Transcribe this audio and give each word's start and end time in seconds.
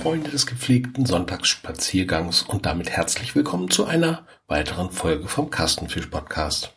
Freunde 0.00 0.30
des 0.30 0.46
gepflegten 0.46 1.04
Sonntagsspaziergangs 1.04 2.40
und 2.40 2.64
damit 2.64 2.88
herzlich 2.88 3.34
willkommen 3.34 3.70
zu 3.70 3.84
einer 3.84 4.26
weiteren 4.46 4.90
Folge 4.90 5.28
vom 5.28 5.50
Kastenfisch 5.50 6.06
Podcast. 6.06 6.72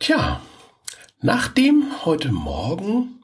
Tja, 0.00 0.40
nachdem 1.20 1.84
heute 2.04 2.32
Morgen 2.32 3.22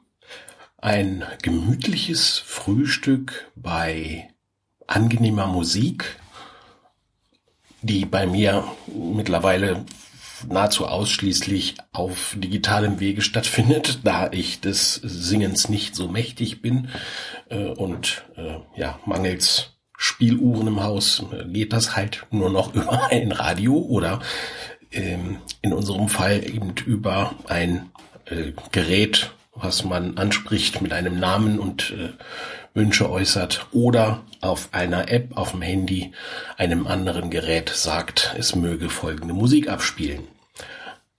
ein 0.77 1.25
gemütliches 1.41 2.37
Frühstück 2.37 3.51
bei 3.57 4.29
angenehmer 4.87 5.47
Musik, 5.47 6.15
die 7.81 8.05
bei 8.05 8.27
mir 8.27 8.63
mittlerweile 8.87 9.83
nahezu 10.47 10.87
ausschließlich 10.87 11.75
auf 11.91 12.35
digitalem 12.37 12.99
Wege 12.99 13.21
stattfindet, 13.21 13.99
da 14.03 14.31
ich 14.31 14.61
des 14.61 14.95
Singens 14.95 15.69
nicht 15.69 15.95
so 15.95 16.07
mächtig 16.07 16.61
bin 16.61 16.89
äh, 17.49 17.67
und 17.67 18.25
äh, 18.35 18.57
ja 18.75 18.99
mangels 19.05 19.75
Spieluhren 19.97 20.67
im 20.67 20.81
Haus 20.81 21.23
äh, 21.31 21.45
geht 21.45 21.73
das 21.73 21.95
halt 21.95 22.25
nur 22.31 22.49
noch 22.49 22.73
über 22.73 23.11
ein 23.11 23.31
Radio 23.31 23.77
oder 23.77 24.21
ähm, 24.91 25.37
in 25.61 25.73
unserem 25.73 26.07
Fall 26.07 26.43
eben 26.45 26.73
über 26.85 27.35
ein 27.47 27.91
äh, 28.25 28.53
Gerät, 28.71 29.31
was 29.61 29.83
man 29.83 30.17
anspricht 30.17 30.81
mit 30.81 30.93
einem 30.93 31.19
Namen 31.19 31.59
und 31.59 31.91
äh, 31.91 32.13
Wünsche 32.73 33.09
äußert 33.09 33.67
oder 33.71 34.25
auf 34.41 34.69
einer 34.73 35.09
App 35.11 35.35
auf 35.37 35.51
dem 35.51 35.61
Handy 35.61 36.13
einem 36.57 36.87
anderen 36.87 37.29
Gerät 37.29 37.69
sagt, 37.69 38.35
es 38.37 38.55
möge 38.55 38.89
folgende 38.89 39.33
Musik 39.33 39.69
abspielen. 39.69 40.27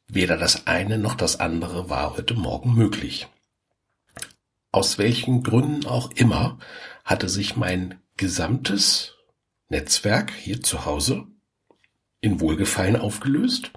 Weder 0.09 0.37
das 0.37 0.67
eine 0.67 0.99
noch 0.99 1.15
das 1.15 1.39
andere 1.39 1.91
war 1.91 2.17
heute 2.17 2.35
Morgen 2.35 2.75
möglich. 2.75 3.29
Aus 4.73 4.99
welchen 4.99 5.43
Gründen 5.43 5.87
auch 5.87 6.11
immer 6.13 6.59
hatte 7.05 7.29
sich 7.29 7.57
mein 7.57 8.01
gesamtes 8.17 9.17
Netzwerk 9.69 10.33
hier 10.33 10.63
zu 10.63 10.85
Hause 10.85 11.27
in 12.21 12.41
Wohlgefallen 12.41 12.97
aufgelöst. 12.97 13.71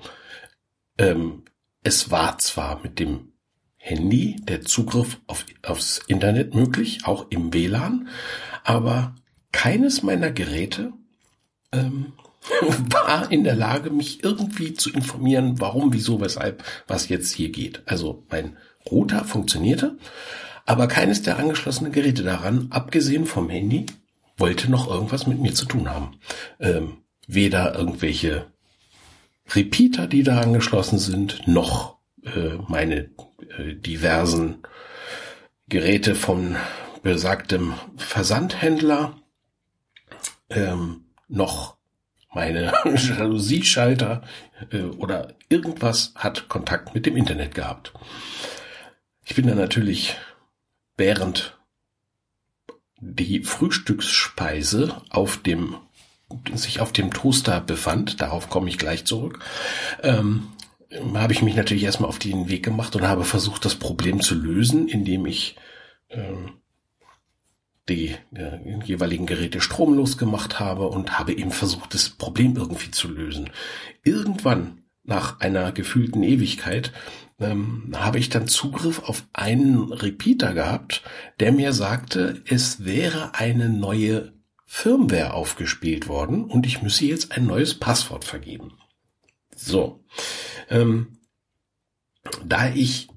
Ähm, 0.97 1.43
es 1.83 2.11
war 2.11 2.37
zwar 2.37 2.81
mit 2.81 2.99
dem 2.99 3.32
Handy 3.85 4.37
der 4.47 4.61
Zugriff 4.61 5.19
auf, 5.27 5.45
aufs 5.61 5.99
Internet 6.07 6.55
möglich, 6.55 6.99
auch 7.03 7.25
im 7.29 7.53
WLAN, 7.53 8.07
aber 8.63 9.13
keines 9.51 10.03
meiner 10.03 10.31
Geräte 10.31 10.93
ähm, 11.73 12.13
war 12.89 13.29
in 13.29 13.43
der 13.43 13.57
Lage, 13.57 13.89
mich 13.89 14.23
irgendwie 14.23 14.73
zu 14.73 14.89
informieren, 14.89 15.59
warum, 15.59 15.91
wieso, 15.91 16.21
weshalb, 16.21 16.63
was 16.87 17.09
jetzt 17.09 17.33
hier 17.33 17.49
geht. 17.49 17.83
Also 17.85 18.23
mein 18.29 18.57
Router 18.89 19.25
funktionierte, 19.25 19.97
aber 20.65 20.87
keines 20.87 21.21
der 21.21 21.37
angeschlossenen 21.37 21.91
Geräte 21.91 22.23
daran, 22.23 22.67
abgesehen 22.69 23.25
vom 23.25 23.49
Handy, 23.49 23.85
wollte 24.37 24.71
noch 24.71 24.87
irgendwas 24.89 25.27
mit 25.27 25.41
mir 25.41 25.53
zu 25.53 25.65
tun 25.65 25.89
haben. 25.89 26.15
Ähm, 26.61 26.99
weder 27.27 27.75
irgendwelche 27.75 28.45
Repeater, 29.53 30.07
die 30.07 30.23
da 30.23 30.39
angeschlossen 30.39 30.99
sind, 30.99 31.45
noch 31.49 31.97
äh, 32.25 32.57
meine 32.67 33.09
äh, 33.57 33.75
diversen 33.75 34.63
Geräte 35.67 36.15
von 36.15 36.55
besagtem 37.01 37.73
Versandhändler, 37.97 39.15
ähm, 40.49 41.05
noch 41.27 41.77
meine 42.33 42.73
Jalousie-Schalter 42.85 44.23
äh, 44.71 44.81
oder 44.81 45.35
irgendwas 45.49 46.13
hat 46.15 46.47
Kontakt 46.49 46.93
mit 46.93 47.05
dem 47.05 47.17
Internet 47.17 47.55
gehabt. 47.55 47.93
Ich 49.25 49.35
bin 49.35 49.47
dann 49.47 49.57
natürlich 49.57 50.15
während 50.97 51.57
die 52.99 53.43
Frühstücksspeise 53.43 55.01
auf 55.09 55.37
dem 55.37 55.77
sich 56.55 56.79
auf 56.79 56.91
dem 56.91 57.11
Toaster 57.11 57.61
befand, 57.61 58.21
darauf 58.21 58.49
komme 58.49 58.67
ich 58.69 58.79
gleich 58.79 59.05
zurück, 59.05 59.39
ähm, 60.01 60.47
habe 61.15 61.33
ich 61.33 61.41
mich 61.41 61.55
natürlich 61.55 61.83
erstmal 61.83 62.09
auf 62.09 62.19
den 62.19 62.49
Weg 62.49 62.63
gemacht 62.63 62.95
und 62.95 63.07
habe 63.07 63.23
versucht, 63.23 63.65
das 63.65 63.75
Problem 63.75 64.21
zu 64.21 64.35
lösen, 64.35 64.87
indem 64.87 65.25
ich 65.25 65.55
ähm, 66.09 66.53
die 67.89 68.15
äh, 68.33 68.81
jeweiligen 68.85 69.25
Geräte 69.25 69.59
stromlos 69.59 70.17
gemacht 70.17 70.59
habe 70.59 70.87
und 70.87 71.19
habe 71.19 71.33
eben 71.33 71.51
versucht, 71.51 71.93
das 71.93 72.09
Problem 72.09 72.55
irgendwie 72.55 72.91
zu 72.91 73.09
lösen. 73.09 73.49
Irgendwann, 74.03 74.83
nach 75.03 75.41
einer 75.41 75.73
gefühlten 75.73 76.23
Ewigkeit, 76.23 76.93
ähm, 77.39 77.91
habe 77.95 78.19
ich 78.19 78.29
dann 78.29 78.47
Zugriff 78.47 79.03
auf 79.03 79.27
einen 79.33 79.91
Repeater 79.91 80.53
gehabt, 80.53 81.03
der 81.39 81.51
mir 81.51 81.73
sagte, 81.73 82.41
es 82.47 82.85
wäre 82.85 83.35
eine 83.35 83.67
neue 83.67 84.33
Firmware 84.65 85.33
aufgespielt 85.33 86.07
worden 86.07 86.45
und 86.45 86.65
ich 86.65 86.81
müsse 86.81 87.05
jetzt 87.05 87.33
ein 87.33 87.45
neues 87.45 87.75
Passwort 87.75 88.23
vergeben. 88.23 88.71
So. 89.55 90.03
Ähm, 90.69 91.17
da 92.45 92.69
ich 92.69 93.09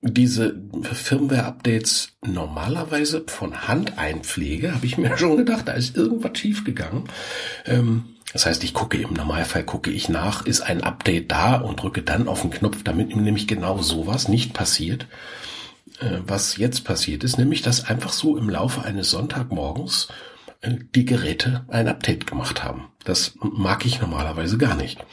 diese 0.00 0.54
Firmware-Updates 0.82 2.16
normalerweise 2.24 3.24
von 3.26 3.66
Hand 3.66 3.98
einpflege, 3.98 4.74
habe 4.74 4.86
ich 4.86 4.96
mir 4.98 5.16
schon 5.18 5.36
gedacht, 5.36 5.68
da 5.68 5.72
ist 5.72 5.96
irgendwas 5.96 6.38
schiefgegangen. 6.38 7.04
Ähm, 7.66 8.16
das 8.32 8.46
heißt, 8.46 8.62
ich 8.62 8.74
gucke 8.74 8.98
im 8.98 9.14
Normalfall 9.14 9.64
gucke 9.64 9.90
ich 9.90 10.08
nach, 10.08 10.44
ist 10.44 10.60
ein 10.60 10.82
Update 10.84 11.32
da 11.32 11.56
und 11.56 11.82
drücke 11.82 12.02
dann 12.02 12.28
auf 12.28 12.42
den 12.42 12.50
Knopf, 12.50 12.82
damit 12.84 13.16
nämlich 13.16 13.48
genau 13.48 13.80
sowas 13.80 14.28
nicht 14.28 14.52
passiert. 14.52 15.06
Äh, 16.00 16.20
was 16.26 16.56
jetzt 16.58 16.84
passiert 16.84 17.24
ist, 17.24 17.38
nämlich, 17.38 17.62
dass 17.62 17.84
einfach 17.84 18.12
so 18.12 18.36
im 18.36 18.48
Laufe 18.48 18.82
eines 18.82 19.10
Sonntagmorgens 19.10 20.08
die 20.62 21.04
Geräte 21.04 21.64
ein 21.68 21.88
Update 21.88 22.26
gemacht 22.26 22.64
haben. 22.64 22.88
Das 23.04 23.34
mag 23.40 23.86
ich 23.86 24.00
normalerweise 24.00 24.58
gar 24.58 24.74
nicht. 24.74 25.04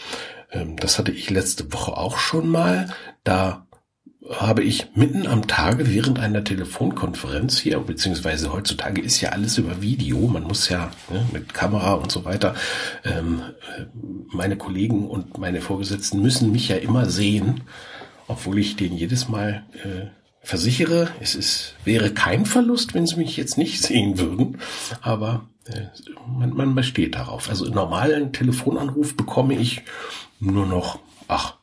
Ähm, 0.51 0.77
das 0.77 0.97
hatte 0.97 1.11
ich 1.11 1.29
letzte 1.29 1.71
Woche 1.73 1.95
auch 1.97 2.17
schon 2.17 2.49
mal. 2.49 2.89
Da 3.23 3.65
habe 4.29 4.63
ich 4.63 4.87
mitten 4.95 5.27
am 5.27 5.47
Tage 5.47 5.93
während 5.93 6.19
einer 6.19 6.43
Telefonkonferenz 6.43 7.59
hier, 7.59 7.79
beziehungsweise 7.79 8.51
heutzutage 8.51 9.01
ist 9.01 9.21
ja 9.21 9.29
alles 9.29 9.57
über 9.57 9.81
Video, 9.81 10.17
man 10.27 10.43
muss 10.43 10.67
ja 10.69 10.89
ne, 11.11 11.23
mit 11.31 11.53
Kamera 11.53 11.93
und 11.93 12.11
so 12.11 12.25
weiter, 12.25 12.55
ähm, 13.03 13.41
meine 14.27 14.57
Kollegen 14.57 15.07
und 15.07 15.37
meine 15.37 15.61
Vorgesetzten 15.61 16.21
müssen 16.21 16.51
mich 16.51 16.69
ja 16.69 16.77
immer 16.77 17.05
sehen, 17.07 17.61
obwohl 18.27 18.57
ich 18.57 18.75
den 18.75 18.93
jedes 18.97 19.27
Mal 19.27 19.63
äh, 19.83 20.07
versichere, 20.45 21.09
es 21.19 21.35
ist, 21.35 21.75
wäre 21.83 22.13
kein 22.13 22.45
Verlust, 22.45 22.93
wenn 22.93 23.07
sie 23.07 23.17
mich 23.17 23.35
jetzt 23.35 23.57
nicht 23.57 23.81
sehen 23.81 24.19
würden, 24.19 24.59
aber 25.01 25.49
äh, 25.65 25.87
man, 26.27 26.51
man 26.51 26.75
besteht 26.75 27.15
darauf. 27.15 27.49
Also 27.49 27.65
normalen 27.65 28.31
Telefonanruf 28.31 29.17
bekomme 29.17 29.55
ich 29.55 29.81
nur 30.39 30.65
noch, 30.65 30.99
ach, 31.27 31.57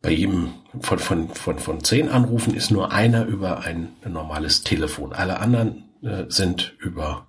bei 0.00 0.10
jedem 0.10 0.54
von, 0.80 0.98
von, 0.98 1.28
von, 1.28 1.58
von 1.58 1.84
zehn 1.84 2.08
Anrufen 2.08 2.54
ist 2.54 2.70
nur 2.70 2.92
einer 2.92 3.26
über 3.26 3.60
ein 3.60 3.92
normales 4.04 4.62
Telefon. 4.62 5.12
Alle 5.12 5.38
anderen 5.38 5.90
äh, 6.02 6.24
sind 6.28 6.74
über 6.78 7.26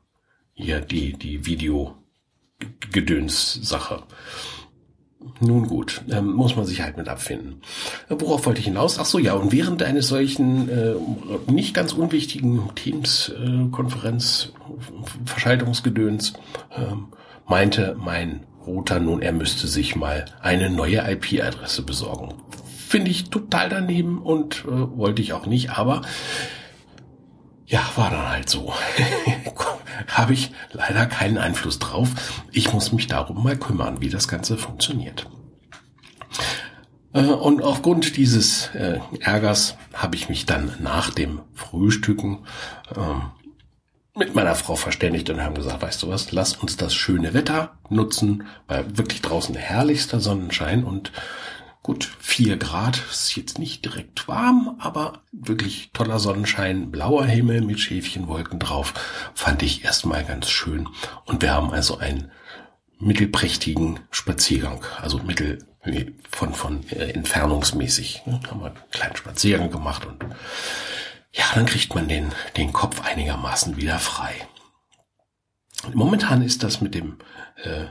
hier 0.54 0.80
die, 0.82 1.14
die 1.14 1.46
Video-Gedöns-Sache. 1.46 4.04
Nun 5.40 5.68
gut, 5.68 6.02
ähm, 6.10 6.34
muss 6.34 6.56
man 6.56 6.66
sich 6.66 6.82
halt 6.82 6.98
mit 6.98 7.10
abfinden. 7.10 7.62
Worauf 8.10 8.46
wollte 8.46 8.60
ich 8.60 8.66
hinaus? 8.66 9.00
Ach 9.00 9.06
so, 9.06 9.20
ja, 9.20 9.34
und 9.34 9.52
während 9.52 9.84
eines 9.84 10.08
solchen 10.08 10.70
äh, 10.70 10.94
nicht 11.52 11.74
ganz 11.74 11.94
unwichtigen 11.94 12.70
Teams-Konferenz, 12.76 14.54
äh, 14.54 15.26
Verschaltungsgedöns, 15.26 16.34
äh, 16.72 16.96
meinte 17.48 17.96
mein 18.00 18.46
Router 18.66 19.00
nun, 19.00 19.22
er 19.22 19.34
müsste 19.34 19.68
sich 19.68 19.96
mal 19.96 20.26
eine 20.42 20.70
neue 20.70 21.04
IP-Adresse 21.12 21.82
besorgen 21.82 22.34
finde 22.94 23.10
ich 23.10 23.32
total 23.32 23.70
daneben 23.70 24.22
und 24.22 24.66
äh, 24.66 24.98
wollte 24.98 25.24
ich 25.24 25.34
auch 25.34 25.48
nicht, 25.48 25.72
aber 25.72 26.04
ja, 27.66 27.82
war 27.96 28.12
dann 28.12 28.30
halt 28.30 28.48
so. 28.48 28.72
Habe 30.08 30.34
ich 30.34 30.52
leider 30.72 31.06
keinen 31.06 31.38
Einfluss 31.38 31.80
drauf. 31.80 32.10
Ich 32.52 32.74
muss 32.74 32.92
mich 32.92 33.08
darum 33.08 33.44
mal 33.44 33.58
kümmern, 33.58 34.02
wie 34.02 34.10
das 34.10 34.28
Ganze 34.28 34.58
funktioniert. 34.58 35.28
Äh, 37.14 37.26
und 37.26 37.62
aufgrund 37.62 38.18
dieses 38.18 38.68
äh, 38.76 39.00
Ärgers 39.20 39.78
habe 39.94 40.16
ich 40.16 40.30
mich 40.30 40.46
dann 40.46 40.74
nach 40.80 41.12
dem 41.12 41.42
Frühstücken 41.54 42.40
ähm, 42.96 43.32
mit 44.16 44.36
meiner 44.36 44.56
Frau 44.56 44.76
verständigt 44.76 45.30
und 45.30 45.42
haben 45.42 45.56
gesagt, 45.56 45.82
weißt 45.82 46.04
du 46.04 46.10
was, 46.10 46.32
lass 46.32 46.56
uns 46.56 46.78
das 46.78 46.94
schöne 46.94 47.34
Wetter 47.34 47.78
nutzen, 47.90 48.46
weil 48.68 48.98
wirklich 48.98 49.22
draußen 49.22 49.56
herrlichster 49.56 50.20
Sonnenschein 50.20 50.84
und 50.84 51.12
Gut, 51.84 52.16
vier 52.18 52.56
Grad 52.56 53.04
ist 53.12 53.36
jetzt 53.36 53.60
nicht 53.60 53.84
direkt 53.84 54.30
warm, 54.30 54.78
aber 54.80 55.22
wirklich 55.34 55.92
toller 55.92 56.18
Sonnenschein, 56.18 56.92
blauer 56.92 57.26
Himmel 57.26 57.60
mit 57.60 57.82
Schäfchenwolken 57.82 58.58
drauf, 58.58 58.94
fand 59.36 59.62
ich 59.64 59.84
erstmal 59.84 60.24
ganz 60.24 60.50
schön. 60.50 60.88
Und 61.26 61.42
wir 61.42 61.54
haben 61.54 61.72
also 61.72 61.98
einen 61.98 62.32
mittelprächtigen 63.00 64.00
Spaziergang, 64.12 64.86
also 65.02 65.18
mittel 65.20 65.68
von 66.32 66.54
von 66.54 66.90
äh, 66.90 67.12
entfernungsmäßig, 67.12 68.22
ne, 68.26 68.40
haben 68.50 68.62
wir 68.62 68.68
einen 68.68 68.90
kleinen 68.92 69.18
Spaziergang 69.18 69.70
gemacht 69.70 70.06
und 70.06 70.24
ja, 71.34 71.44
dann 71.54 71.66
kriegt 71.66 71.94
man 71.94 72.08
den, 72.08 72.32
den 72.56 72.72
Kopf 72.72 73.02
einigermaßen 73.02 73.76
wieder 73.76 74.00
frei. 74.00 74.34
Momentan 75.94 76.42
ist 76.44 76.64
das 76.64 76.80
mit 76.80 76.96
dem, 76.96 77.18
äh, 77.62 77.88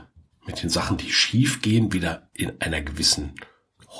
mit 0.47 0.63
den 0.63 0.71
Sachen, 0.71 0.97
die 0.97 1.11
schief 1.11 1.61
gehen, 1.61 1.93
wieder 1.93 2.29
in 2.33 2.59
einer 2.59 2.81
gewissen 2.81 3.35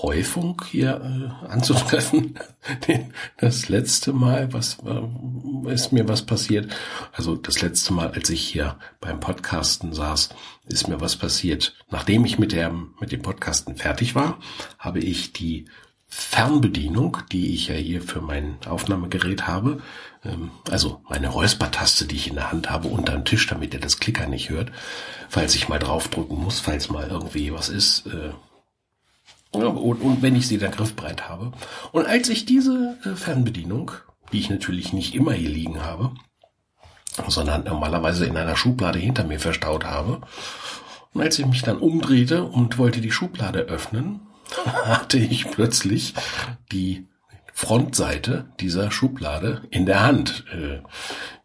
Häufung 0.02 0.62
hier 0.70 1.02
äh, 1.02 1.48
anzutreffen. 1.48 2.40
das 3.38 3.70
letzte 3.70 4.12
Mal, 4.12 4.52
was 4.52 4.78
äh, 4.86 5.72
ist 5.72 5.92
mir 5.92 6.08
was 6.08 6.24
passiert? 6.24 6.76
Also 7.12 7.36
das 7.36 7.62
letzte 7.62 7.94
Mal, 7.94 8.12
als 8.12 8.30
ich 8.30 8.42
hier 8.42 8.78
beim 9.00 9.20
Podcasten 9.20 9.94
saß, 9.94 10.30
ist 10.66 10.88
mir 10.88 11.00
was 11.00 11.16
passiert. 11.16 11.76
Nachdem 11.92 12.26
ich 12.26 12.40
mit 12.40 12.54
der 12.54 12.74
mit 13.00 13.12
dem 13.12 13.22
Podcasten 13.22 13.76
fertig 13.76 14.16
war, 14.16 14.40
habe 14.80 15.00
ich 15.00 15.32
die 15.32 15.66
Fernbedienung, 16.08 17.18
die 17.32 17.54
ich 17.54 17.68
ja 17.68 17.76
hier 17.76 18.02
für 18.02 18.22
mein 18.22 18.58
Aufnahmegerät 18.68 19.48
habe, 19.48 19.82
ähm, 20.24 20.52
also 20.70 21.02
meine 21.10 21.28
Räuspertaste, 21.28 22.06
die 22.06 22.16
ich 22.16 22.28
in 22.28 22.36
der 22.36 22.52
Hand 22.52 22.70
habe, 22.70 22.88
unterm 22.88 23.26
Tisch, 23.26 23.48
damit 23.48 23.74
er 23.74 23.80
das 23.80 24.00
Klicker 24.00 24.28
nicht 24.28 24.50
hört, 24.50 24.72
falls 25.30 25.56
ich 25.56 25.70
mal 25.70 25.80
draufdrücken 25.80 26.38
muss, 26.38 26.60
falls 26.60 26.90
mal 26.90 27.08
irgendwie 27.08 27.52
was 27.52 27.70
ist. 27.70 28.06
Äh, 28.08 28.32
und, 29.54 30.02
und, 30.02 30.22
wenn 30.22 30.36
ich 30.36 30.48
sie 30.48 30.58
da 30.58 30.70
griffbereit 30.70 31.30
habe. 31.30 31.52
Und 31.92 32.08
als 32.08 32.30
ich 32.30 32.46
diese 32.46 32.98
äh, 33.06 33.16
Fernbedienung, 33.16 33.92
die 34.32 34.40
ich 34.40 34.50
natürlich 34.50 34.94
nicht 34.94 35.16
immer 35.16 35.34
hier 35.34 35.50
liegen 35.50 35.84
habe, 35.84 36.12
sondern 37.28 37.64
normalerweise 37.64 38.26
in 38.26 38.36
einer 38.36 38.56
Schublade 38.56 39.00
hinter 39.00 39.24
mir 39.24 39.40
verstaut 39.40 39.86
habe, 39.86 40.22
und 41.14 41.22
als 41.22 41.38
ich 41.38 41.46
mich 41.46 41.62
dann 41.62 41.78
umdrehte 41.78 42.44
und 42.44 42.78
wollte 42.78 43.00
die 43.00 43.12
Schublade 43.12 43.60
öffnen, 43.60 44.22
hatte 44.66 45.20
ich 45.20 45.50
plötzlich 45.52 46.16
die 46.72 47.08
Frontseite 47.54 48.48
dieser 48.60 48.90
Schublade 48.90 49.62
in 49.70 49.86
der 49.86 50.02
Hand. 50.02 50.46
Äh, 50.52 50.82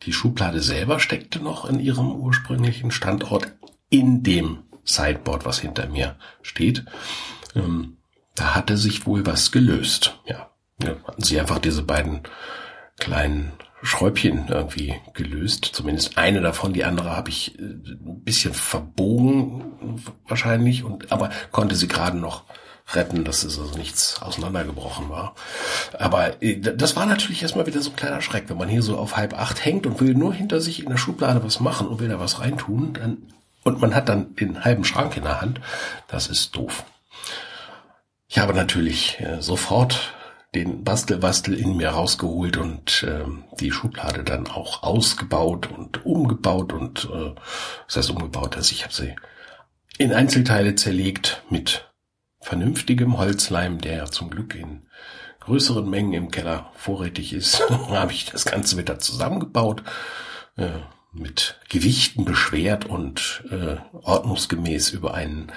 die 0.05 0.15
Schublade 0.15 0.61
selber 0.61 1.01
steckte 1.01 1.41
noch 1.41 1.69
in 1.69 1.81
ihrem 1.81 2.13
ursprünglichen 2.13 2.91
Standort 2.91 3.53
in 3.91 4.23
dem 4.23 4.61
Sideboard, 4.85 5.45
was 5.45 5.59
hinter 5.59 5.87
mir 5.89 6.17
steht. 6.41 6.87
Ähm, 7.55 7.98
da 8.41 8.55
hatte 8.55 8.77
sich 8.77 9.07
wohl 9.07 9.27
was 9.27 9.51
gelöst. 9.53 10.19
Ja, 10.27 10.51
hatten 10.83 11.23
sie 11.23 11.39
einfach 11.41 11.59
diese 11.59 11.83
beiden 11.83 12.21
kleinen 12.99 13.53
Schräubchen 13.83 14.49
irgendwie 14.49 14.95
gelöst. 15.15 15.65
Zumindest 15.73 16.19
eine 16.19 16.41
davon, 16.41 16.73
die 16.73 16.85
andere 16.85 17.17
habe 17.17 17.31
ich 17.31 17.59
äh, 17.59 17.63
ein 17.63 18.23
bisschen 18.25 18.55
verbogen 18.55 20.03
wahrscheinlich 20.27 20.85
und 20.85 21.13
aber 21.13 21.31
konnte 21.53 21.77
sie 21.77 21.89
gerade 21.89 22.19
noch 22.19 22.45
retten, 22.95 23.25
dass 23.25 23.45
es 23.45 23.59
also 23.59 23.77
nichts 23.77 24.21
auseinandergebrochen 24.23 25.11
war. 25.11 25.35
Aber 25.99 26.43
äh, 26.43 26.59
das 26.59 26.97
war 26.97 27.07
natürlich 27.07 27.43
erstmal 27.43 27.67
wieder 27.67 27.81
so 27.81 27.91
ein 27.91 27.97
kleiner 27.97 28.21
Schreck, 28.21 28.49
wenn 28.49 28.57
man 28.57 28.69
hier 28.69 28.83
so 28.83 28.97
auf 28.97 29.17
halb 29.17 29.39
acht 29.39 29.65
hängt 29.65 29.87
und 29.87 30.01
will 30.01 30.15
nur 30.15 30.35
hinter 30.35 30.61
sich 30.61 30.83
in 30.83 30.89
der 30.89 30.97
Schublade 30.97 31.45
was 31.45 31.61
machen 31.61 31.87
und 31.87 32.01
will 32.01 32.09
da 32.09 32.19
was 32.19 32.41
reintun, 32.41 32.95
dann 32.95 33.19
und 33.65 33.81
man 33.81 33.95
hat 33.95 34.09
dann 34.09 34.35
den 34.37 34.65
halben 34.65 34.85
Schrank 34.85 35.17
in 35.17 35.25
der 35.25 35.41
Hand, 35.41 35.61
das 36.07 36.29
ist 36.29 36.57
doof. 36.57 36.85
Ich 38.29 38.39
habe 38.39 38.53
natürlich 38.53 39.19
äh, 39.21 39.41
sofort 39.41 40.15
den 40.55 40.85
Bastelbastel 40.85 41.55
in 41.55 41.77
mir 41.77 41.91
rausgeholt 41.91 42.59
und 42.59 43.03
äh, 43.03 43.25
die 43.59 43.73
Schublade 43.73 44.23
dann 44.23 44.47
auch 44.47 44.83
ausgebaut 44.83 45.71
und 45.71 46.05
umgebaut 46.05 46.73
und 46.73 47.09
äh, 47.13 47.35
das 47.87 47.97
heißt 47.97 48.11
umgebaut, 48.11 48.57
dass 48.57 48.71
ich 48.71 48.85
habe 48.85 48.95
sie 48.95 49.17
in 49.99 50.13
Einzelteile 50.13 50.75
zerlegt 50.75 51.43
mit 51.51 51.91
vernünftigem 52.41 53.19
Holzleim, 53.19 53.81
der 53.81 53.97
ja 53.97 54.05
zum 54.07 54.31
Glück 54.31 54.55
in 54.55 54.87
größeren 55.41 55.89
Mengen 55.89 56.13
im 56.13 56.31
Keller 56.31 56.71
vorrätig 56.75 57.33
ist, 57.33 57.63
habe 57.71 58.13
ich 58.13 58.27
das 58.27 58.45
Ganze 58.45 58.77
wieder 58.77 58.99
zusammengebaut, 58.99 59.83
äh, 60.57 60.69
mit 61.13 61.59
Gewichten 61.69 62.25
beschwert 62.25 62.85
und 62.85 63.45
äh, 63.51 63.77
ordnungsgemäß 63.93 64.91
über 64.91 65.15
einen 65.15 65.51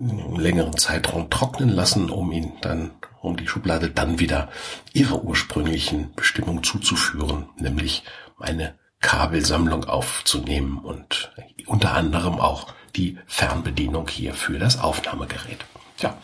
längeren 0.00 0.76
Zeitraum 0.76 1.30
trocknen 1.30 1.70
lassen, 1.70 2.10
um 2.10 2.30
ihn 2.32 2.52
dann, 2.60 2.92
um 3.20 3.36
die 3.36 3.48
Schublade 3.48 3.90
dann 3.90 4.18
wieder 4.18 4.48
ihrer 4.92 5.24
ursprünglichen 5.24 6.14
Bestimmung 6.14 6.62
zuzuführen, 6.62 7.48
nämlich 7.56 8.04
meine 8.38 8.74
Kabelsammlung 9.00 9.84
aufzunehmen 9.84 10.78
und 10.78 11.32
unter 11.66 11.94
anderem 11.94 12.40
auch 12.40 12.72
die 12.96 13.18
Fernbedienung 13.26 14.08
hier 14.08 14.34
für 14.34 14.58
das 14.58 14.80
Aufnahmegerät. 14.80 15.64
Ja, 15.98 16.16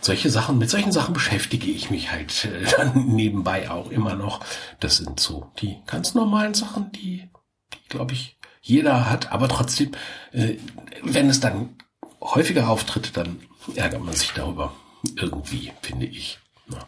solche 0.00 0.30
Sachen, 0.30 0.58
mit 0.58 0.70
solchen 0.70 0.92
Sachen 0.92 1.14
beschäftige 1.14 1.70
ich 1.70 1.90
mich 1.90 2.10
halt 2.10 2.46
äh, 2.46 2.64
dann 2.76 3.06
nebenbei 3.06 3.70
auch 3.70 3.90
immer 3.90 4.14
noch. 4.14 4.40
Das 4.80 4.96
sind 4.96 5.20
so 5.20 5.50
die 5.60 5.76
ganz 5.86 6.14
normalen 6.14 6.54
Sachen, 6.54 6.90
die, 6.92 7.28
die 7.74 7.88
glaube 7.88 8.14
ich, 8.14 8.38
jeder 8.62 9.08
hat, 9.08 9.32
aber 9.32 9.48
trotzdem, 9.48 9.92
äh, 10.32 10.56
wenn 11.02 11.30
es 11.30 11.40
dann 11.40 11.76
häufiger 12.20 12.68
auftritt, 12.68 13.16
dann 13.16 13.40
ärgert 13.74 14.02
man 14.04 14.14
sich 14.14 14.32
darüber. 14.32 14.74
Irgendwie, 15.16 15.72
finde 15.82 16.06
ich. 16.06 16.38
Ja. 16.70 16.86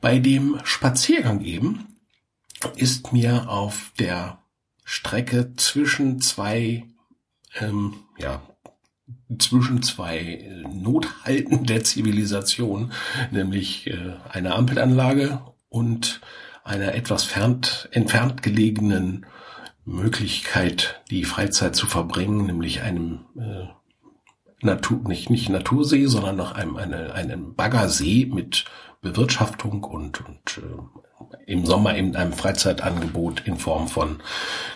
Bei 0.00 0.18
dem 0.18 0.60
Spaziergang 0.64 1.42
eben 1.42 1.98
ist 2.76 3.12
mir 3.12 3.48
auf 3.48 3.92
der 3.98 4.38
Strecke 4.84 5.54
zwischen 5.56 6.20
zwei, 6.20 6.84
ähm, 7.58 7.94
ja, 8.18 8.42
zwischen 9.38 9.82
zwei 9.82 10.18
äh, 10.18 10.62
Nothalten 10.68 11.64
der 11.64 11.84
Zivilisation, 11.84 12.92
nämlich 13.30 13.86
äh, 13.88 14.14
einer 14.30 14.54
Ampelanlage 14.54 15.40
und 15.68 16.20
einer 16.64 16.94
etwas 16.94 17.24
fernt, 17.24 17.88
entfernt 17.92 18.42
gelegenen 18.42 19.26
Möglichkeit, 19.84 21.02
die 21.10 21.24
Freizeit 21.24 21.74
zu 21.74 21.86
verbringen, 21.86 22.46
nämlich 22.46 22.82
einem 22.82 23.26
äh, 23.36 23.66
Natur, 24.62 25.00
nicht, 25.06 25.30
nicht 25.30 25.48
Natursee, 25.48 26.06
sondern 26.06 26.36
nach 26.36 26.52
einem, 26.52 26.76
eine, 26.76 27.12
einem 27.14 27.54
Baggersee 27.54 28.26
mit 28.26 28.64
Bewirtschaftung 29.00 29.84
und, 29.84 30.20
und 30.20 30.58
äh, 30.58 31.42
im 31.46 31.66
Sommer 31.66 31.96
eben 31.96 32.14
einem 32.14 32.32
Freizeitangebot 32.32 33.46
in 33.46 33.56
Form 33.56 33.88
von 33.88 34.20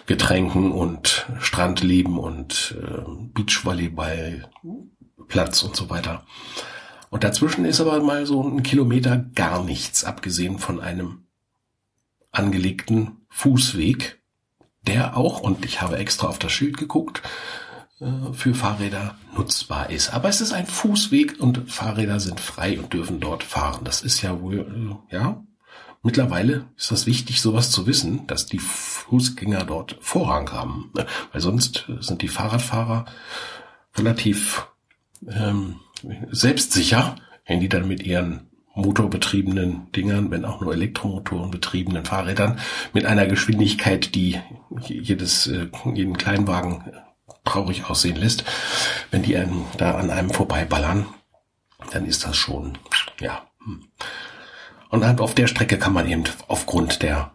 Getränken 0.06 0.72
und 0.72 1.26
Strandleben 1.38 2.18
und 2.18 2.76
äh, 2.80 3.02
Beachvolleyball, 3.34 4.50
Platz 5.28 5.62
und 5.62 5.76
so 5.76 5.90
weiter. 5.90 6.24
Und 7.10 7.24
dazwischen 7.24 7.64
ist 7.64 7.80
aber 7.80 8.00
mal 8.02 8.26
so 8.26 8.42
ein 8.42 8.62
Kilometer 8.62 9.16
gar 9.16 9.62
nichts, 9.64 10.04
abgesehen 10.04 10.58
von 10.58 10.80
einem 10.80 11.26
angelegten 12.32 13.26
Fußweg, 13.28 14.20
der 14.82 15.16
auch, 15.16 15.40
und 15.40 15.64
ich 15.64 15.80
habe 15.80 15.98
extra 15.98 16.28
auf 16.28 16.38
das 16.38 16.52
Schild 16.52 16.76
geguckt, 16.76 17.22
für 18.32 18.54
Fahrräder 18.54 19.16
nutzbar 19.34 19.88
ist. 19.88 20.12
Aber 20.12 20.28
es 20.28 20.40
ist 20.40 20.52
ein 20.52 20.66
Fußweg 20.66 21.40
und 21.40 21.70
Fahrräder 21.70 22.20
sind 22.20 22.40
frei 22.40 22.78
und 22.78 22.92
dürfen 22.92 23.20
dort 23.20 23.42
fahren. 23.42 23.84
Das 23.84 24.02
ist 24.02 24.20
ja 24.20 24.40
wohl, 24.40 24.98
äh, 25.10 25.14
ja, 25.14 25.42
mittlerweile 26.02 26.66
ist 26.76 26.90
das 26.90 27.06
wichtig, 27.06 27.40
sowas 27.40 27.70
zu 27.70 27.86
wissen, 27.86 28.26
dass 28.26 28.46
die 28.46 28.58
Fußgänger 28.58 29.64
dort 29.64 29.96
Vorrang 30.00 30.52
haben. 30.52 30.92
Weil 31.32 31.40
sonst 31.40 31.86
sind 32.00 32.20
die 32.20 32.28
Fahrradfahrer 32.28 33.06
relativ 33.96 34.68
ähm, 35.26 35.76
selbstsicher, 36.30 37.16
wenn 37.46 37.60
die 37.60 37.70
dann 37.70 37.88
mit 37.88 38.02
ihren 38.02 38.50
motorbetriebenen 38.74 39.90
Dingern, 39.92 40.30
wenn 40.30 40.44
auch 40.44 40.60
nur 40.60 40.74
Elektromotoren 40.74 41.50
betriebenen 41.50 42.04
Fahrrädern 42.04 42.58
mit 42.92 43.06
einer 43.06 43.26
Geschwindigkeit, 43.26 44.14
die 44.14 44.38
jedes, 44.86 45.46
äh, 45.46 45.68
jeden 45.94 46.18
Kleinwagen 46.18 46.84
traurig 47.44 47.84
aussehen 47.84 48.16
lässt, 48.16 48.44
wenn 49.10 49.22
die 49.22 49.36
einem 49.36 49.64
da 49.76 49.96
an 49.96 50.10
einem 50.10 50.30
vorbeiballern, 50.30 51.06
dann 51.92 52.06
ist 52.06 52.24
das 52.24 52.36
schon, 52.36 52.78
ja. 53.20 53.46
Hm. 53.64 53.88
Und 54.90 55.20
auf 55.20 55.34
der 55.34 55.46
Strecke 55.46 55.78
kann 55.78 55.92
man 55.92 56.08
eben 56.08 56.24
aufgrund 56.48 57.02
der 57.02 57.32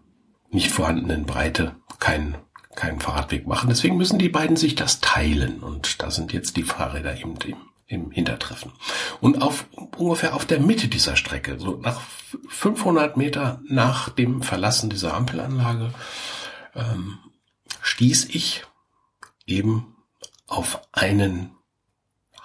nicht 0.49 0.71
vorhandenen 0.71 1.25
Breite 1.25 1.75
keinen 1.99 2.37
keinen 2.75 2.99
Fahrradweg 2.99 3.47
machen. 3.47 3.69
Deswegen 3.69 3.97
müssen 3.97 4.19
die 4.19 4.29
beiden 4.29 4.55
sich 4.55 4.75
das 4.75 5.01
teilen. 5.01 5.59
Und 5.59 6.01
da 6.01 6.11
sind 6.11 6.33
jetzt 6.33 6.57
die 6.57 6.63
Fahrräder 6.63 7.17
eben 7.19 7.35
im, 7.45 7.57
im 7.87 8.11
Hintertreffen. 8.11 8.71
Und 9.19 9.41
auf 9.41 9.65
ungefähr 9.97 10.35
auf 10.35 10.45
der 10.45 10.59
Mitte 10.59 10.87
dieser 10.87 11.15
Strecke, 11.15 11.59
so 11.59 11.77
nach 11.77 12.01
500 12.49 13.17
Meter 13.17 13.61
nach 13.67 14.09
dem 14.09 14.41
Verlassen 14.41 14.89
dieser 14.89 15.13
Ampelanlage, 15.13 15.93
ähm, 16.75 17.19
stieß 17.81 18.29
ich 18.29 18.63
eben 19.51 19.95
auf 20.47 20.81
einen 20.91 21.51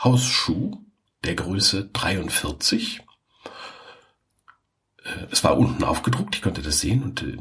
Hausschuh 0.03 0.79
der 1.25 1.35
Größe 1.35 1.89
43. 1.93 3.01
Äh, 5.05 5.09
es 5.31 5.43
war 5.45 5.57
unten 5.57 5.85
aufgedruckt, 5.85 6.37
ich 6.37 6.43
konnte 6.43 6.63
das 6.63 6.81
sehen 6.81 7.03
und 7.03 7.23
äh, 7.23 7.37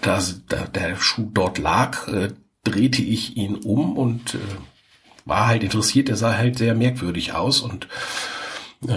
da, 0.00 0.22
da 0.48 0.66
der 0.66 0.96
Schuh 0.96 1.30
dort 1.32 1.58
lag, 1.58 2.08
äh, 2.08 2.32
drehte 2.64 3.02
ich 3.02 3.36
ihn 3.36 3.56
um 3.56 3.96
und 3.96 4.38
war 5.24 5.46
halt 5.48 5.64
interessiert. 5.64 6.08
Der 6.08 6.16
sah 6.16 6.36
halt 6.36 6.58
sehr 6.58 6.74
merkwürdig 6.74 7.32
aus 7.32 7.60
und 7.60 7.88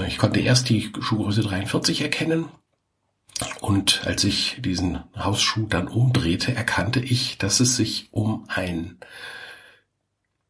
ich 0.07 0.17
konnte 0.17 0.39
erst 0.39 0.69
die 0.69 0.91
Schuhgröße 0.99 1.41
43 1.41 2.01
erkennen 2.01 2.45
Und 3.59 4.05
als 4.05 4.23
ich 4.23 4.57
diesen 4.59 5.03
Hausschuh 5.15 5.67
dann 5.67 5.87
umdrehte, 5.87 6.55
erkannte 6.55 7.01
ich, 7.01 7.37
dass 7.37 7.59
es 7.59 7.75
sich 7.75 8.07
um 8.11 8.45
ein 8.47 8.97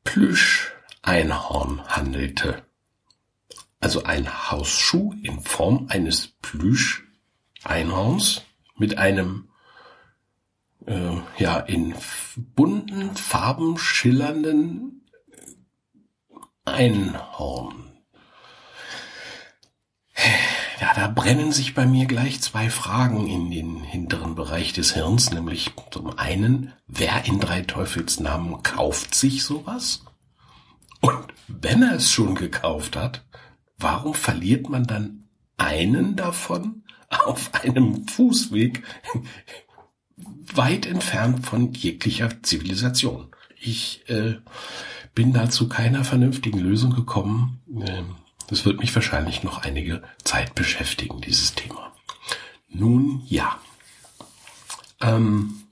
Plüsch-Einhorn 0.03 1.87
handelte. 1.87 2.63
Also 3.79 4.03
ein 4.03 4.51
Hausschuh 4.51 5.13
in 5.23 5.41
Form 5.41 5.87
eines 5.89 6.27
Plüsch-Einhorns 6.41 8.43
mit 8.77 8.97
einem 8.97 9.49
äh, 10.85 11.17
ja 11.37 11.59
in 11.59 11.95
bunten 12.55 13.15
Farben 13.15 13.77
schillernden 13.77 15.05
Einhorn. 16.65 17.94
Ja, 20.79 20.93
da 20.93 21.07
brennen 21.07 21.51
sich 21.51 21.73
bei 21.73 21.85
mir 21.85 22.05
gleich 22.05 22.41
zwei 22.41 22.69
Fragen 22.69 23.27
in 23.27 23.49
den 23.49 23.81
hinteren 23.81 24.35
Bereich 24.35 24.73
des 24.73 24.93
Hirns, 24.93 25.31
nämlich 25.31 25.71
zum 25.91 26.17
einen, 26.17 26.73
wer 26.87 27.25
in 27.25 27.39
drei 27.39 27.61
Teufelsnamen 27.61 28.61
kauft 28.61 29.15
sich 29.15 29.43
sowas? 29.43 30.03
Und 30.99 31.27
wenn 31.47 31.81
er 31.81 31.93
es 31.93 32.11
schon 32.11 32.35
gekauft 32.35 32.95
hat, 32.97 33.23
warum 33.77 34.13
verliert 34.13 34.69
man 34.69 34.85
dann 34.85 35.29
einen 35.57 36.15
davon 36.15 36.83
auf 37.09 37.53
einem 37.53 38.07
Fußweg 38.07 38.83
weit 40.53 40.85
entfernt 40.85 41.45
von 41.45 41.73
jeglicher 41.73 42.43
Zivilisation? 42.43 43.29
Ich 43.61 44.03
äh, 44.09 44.35
bin 45.13 45.31
da 45.31 45.49
zu 45.49 45.69
keiner 45.69 46.03
vernünftigen 46.03 46.59
Lösung 46.59 46.93
gekommen. 46.93 47.61
Ähm, 47.87 48.15
das 48.47 48.65
wird 48.65 48.79
mich 48.79 48.93
wahrscheinlich 48.93 49.43
noch 49.43 49.59
einige 49.59 50.03
Zeit 50.23 50.55
beschäftigen, 50.55 51.21
dieses 51.21 51.55
Thema. 51.55 51.93
Nun 52.69 53.23
ja. 53.27 53.59
Ähm, 55.01 55.63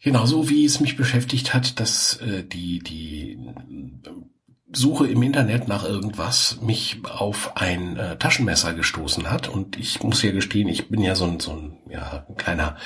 genauso 0.00 0.48
wie 0.48 0.64
es 0.64 0.80
mich 0.80 0.96
beschäftigt 0.96 1.54
hat, 1.54 1.80
dass 1.80 2.16
äh, 2.16 2.44
die, 2.44 2.80
die 2.80 3.38
Suche 4.72 5.08
im 5.08 5.22
Internet 5.22 5.66
nach 5.66 5.84
irgendwas 5.84 6.60
mich 6.60 6.98
auf 7.04 7.56
ein 7.56 7.96
äh, 7.96 8.16
Taschenmesser 8.16 8.72
gestoßen 8.72 9.30
hat. 9.30 9.48
Und 9.48 9.78
ich 9.78 10.02
muss 10.02 10.22
ja 10.22 10.30
gestehen, 10.30 10.68
ich 10.68 10.88
bin 10.88 11.02
ja 11.02 11.14
so 11.14 11.24
ein, 11.24 11.40
so 11.40 11.52
ein, 11.52 11.78
ja, 11.88 12.24
ein 12.28 12.36
kleiner, 12.36 12.76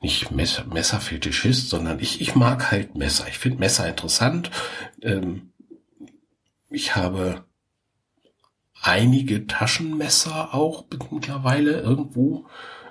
nicht 0.00 0.30
Messer, 0.30 0.64
Messerfetischist, 0.64 1.68
sondern 1.68 1.98
ich, 1.98 2.20
ich 2.20 2.34
mag 2.34 2.70
halt 2.70 2.94
Messer. 2.96 3.26
Ich 3.28 3.38
finde 3.38 3.58
Messer 3.58 3.88
interessant. 3.88 4.50
Ähm, 5.02 5.51
ich 6.72 6.96
habe 6.96 7.44
einige 8.82 9.46
Taschenmesser 9.46 10.54
auch 10.54 10.84
mittlerweile 11.10 11.80
irgendwo. 11.80 12.46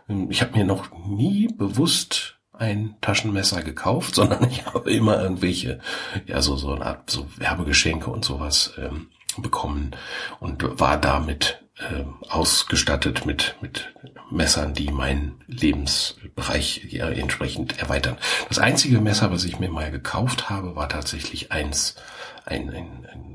Ähm, 0.09 0.31
ich 0.31 0.41
habe 0.41 0.57
mir 0.57 0.63
noch 0.65 0.89
nie 1.05 1.47
bewusst 1.47 2.39
ein 2.53 2.95
Taschenmesser 3.01 3.63
gekauft, 3.63 4.15
sondern 4.15 4.49
ich 4.49 4.65
habe 4.65 4.91
immer 4.91 5.21
irgendwelche, 5.21 5.79
ja, 6.25 6.41
so, 6.41 6.55
so 6.55 6.73
eine 6.73 6.85
Art, 6.85 7.09
so 7.09 7.27
Werbegeschenke 7.37 8.09
und 8.09 8.23
sowas 8.25 8.73
ähm, 8.77 9.07
bekommen 9.37 9.91
und 10.39 10.79
war 10.79 10.97
damit 10.97 11.63
ähm, 11.89 12.15
ausgestattet 12.29 13.25
mit, 13.25 13.55
mit 13.61 13.93
Messern, 14.29 14.73
die 14.73 14.91
meinen 14.91 15.43
Lebensbereich 15.47 16.87
ja, 16.89 17.09
entsprechend 17.09 17.79
erweitern. 17.79 18.17
Das 18.49 18.59
einzige 18.59 18.99
Messer, 19.01 19.31
was 19.31 19.45
ich 19.45 19.59
mir 19.59 19.69
mal 19.69 19.89
gekauft 19.89 20.49
habe, 20.49 20.75
war 20.75 20.89
tatsächlich 20.89 21.51
eins, 21.51 21.95
ein, 22.45 22.69
ein, 22.69 23.07
ein 23.11 23.30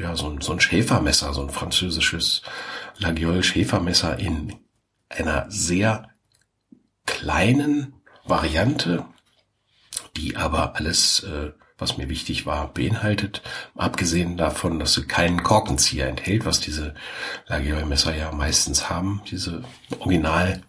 ja, 0.00 0.16
so 0.16 0.28
ein, 0.28 0.40
so 0.40 0.52
ein 0.52 0.60
Schäfermesser, 0.60 1.32
so 1.34 1.42
ein 1.42 1.50
französisches 1.50 2.42
Laguiole 2.98 3.42
Schäfermesser 3.42 4.18
in 4.18 4.56
einer 5.08 5.46
sehr 5.50 6.10
kleinen 7.06 7.94
Variante, 8.24 9.04
die 10.16 10.36
aber 10.36 10.76
alles, 10.76 11.24
äh, 11.24 11.52
was 11.78 11.96
mir 11.96 12.08
wichtig 12.08 12.46
war, 12.46 12.72
beinhaltet. 12.72 13.42
Abgesehen 13.74 14.36
davon, 14.36 14.78
dass 14.78 14.94
sie 14.94 15.06
keinen 15.06 15.42
Korkenzieher 15.42 16.08
enthält, 16.08 16.44
was 16.44 16.60
diese 16.60 16.94
Laguiole-Messer 17.46 18.14
ja 18.14 18.32
meistens 18.32 18.90
haben, 18.90 19.22
diese 19.30 19.64
Original 19.98 20.62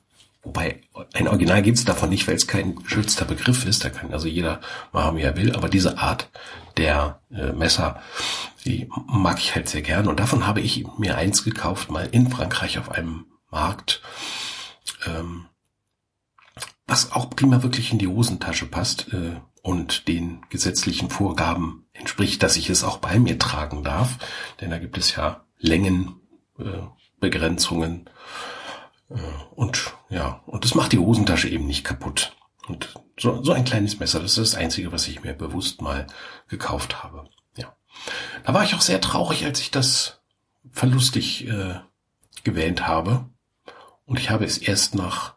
Wobei 0.43 0.81
ein 1.13 1.27
Original 1.27 1.61
gibt's 1.61 1.85
davon 1.85 2.09
nicht, 2.09 2.27
weil 2.27 2.33
es 2.35 2.47
kein 2.47 2.75
geschützter 2.75 3.25
Begriff 3.25 3.65
ist. 3.65 3.85
Da 3.85 3.89
kann 3.89 4.11
also 4.11 4.27
jeder 4.27 4.59
machen, 4.91 5.17
wie 5.17 5.21
er 5.21 5.35
will. 5.35 5.55
Aber 5.55 5.69
diese 5.69 5.99
Art 5.99 6.31
der 6.77 7.21
äh, 7.31 7.51
Messer, 7.51 8.01
die 8.65 8.89
mag 9.07 9.37
ich 9.37 9.53
halt 9.53 9.69
sehr 9.69 9.83
gern. 9.83 10.07
Und 10.07 10.19
davon 10.19 10.47
habe 10.47 10.61
ich 10.61 10.83
mir 10.97 11.15
eins 11.15 11.43
gekauft, 11.43 11.91
mal 11.91 12.09
in 12.11 12.31
Frankreich 12.31 12.79
auf 12.79 12.89
einem 12.89 13.25
Markt. 13.51 14.01
Ähm, 15.05 15.45
was 16.87 17.11
auch 17.11 17.29
prima 17.29 17.61
wirklich 17.61 17.91
in 17.91 17.99
die 17.99 18.07
Hosentasche 18.07 18.65
passt 18.65 19.13
äh, 19.13 19.35
und 19.61 20.07
den 20.07 20.41
gesetzlichen 20.49 21.11
Vorgaben 21.11 21.85
entspricht, 21.93 22.41
dass 22.41 22.57
ich 22.57 22.71
es 22.71 22.83
auch 22.83 22.97
bei 22.97 23.19
mir 23.19 23.37
tragen 23.37 23.83
darf. 23.83 24.17
Denn 24.59 24.71
da 24.71 24.79
gibt 24.79 24.97
es 24.97 25.15
ja 25.15 25.45
Längenbegrenzungen. 25.59 28.09
Äh, 29.09 29.19
und 29.55 29.93
ja, 30.11 30.41
und 30.45 30.63
das 30.63 30.75
macht 30.75 30.91
die 30.91 30.99
Hosentasche 30.99 31.49
eben 31.49 31.65
nicht 31.65 31.83
kaputt. 31.83 32.35
Und 32.67 32.93
so, 33.17 33.43
so 33.43 33.51
ein 33.53 33.65
kleines 33.65 33.99
Messer, 33.99 34.19
das 34.19 34.37
ist 34.37 34.53
das 34.53 34.59
Einzige, 34.59 34.91
was 34.91 35.07
ich 35.07 35.23
mir 35.23 35.33
bewusst 35.33 35.81
mal 35.81 36.05
gekauft 36.47 37.03
habe. 37.03 37.27
Ja. 37.57 37.75
Da 38.43 38.53
war 38.53 38.63
ich 38.63 38.75
auch 38.75 38.81
sehr 38.81 39.01
traurig, 39.01 39.45
als 39.45 39.59
ich 39.59 39.71
das 39.71 40.21
verlustig 40.69 41.47
äh, 41.47 41.79
gewählt 42.43 42.87
habe. 42.87 43.25
Und 44.05 44.19
ich 44.19 44.29
habe 44.29 44.45
es 44.45 44.57
erst 44.57 44.93
nach 44.93 45.35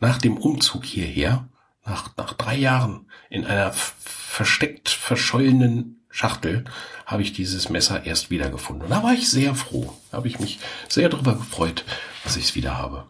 nach 0.00 0.18
dem 0.18 0.36
Umzug 0.36 0.84
hierher, 0.84 1.48
nach, 1.84 2.16
nach 2.16 2.34
drei 2.34 2.56
Jahren, 2.56 3.10
in 3.30 3.46
einer 3.46 3.72
versteckt 3.72 4.88
verschollenen 4.90 6.04
Schachtel, 6.10 6.64
habe 7.06 7.22
ich 7.22 7.32
dieses 7.32 7.68
Messer 7.70 8.04
erst 8.04 8.30
wiedergefunden. 8.30 8.84
Und 8.84 8.90
da 8.90 9.02
war 9.02 9.14
ich 9.14 9.30
sehr 9.30 9.54
froh. 9.54 9.94
Da 10.10 10.18
habe 10.18 10.28
ich 10.28 10.38
mich 10.40 10.60
sehr 10.88 11.08
darüber 11.08 11.34
gefreut, 11.34 11.84
dass 12.22 12.36
ich 12.36 12.44
es 12.44 12.54
wieder 12.54 12.76
habe. 12.76 13.06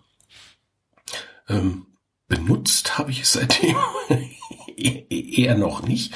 Ähm, 1.48 1.86
benutzt 2.28 2.98
habe 2.98 3.10
ich 3.10 3.22
es 3.22 3.32
seitdem 3.34 3.76
eher 4.76 5.56
noch 5.56 5.82
nicht, 5.82 6.14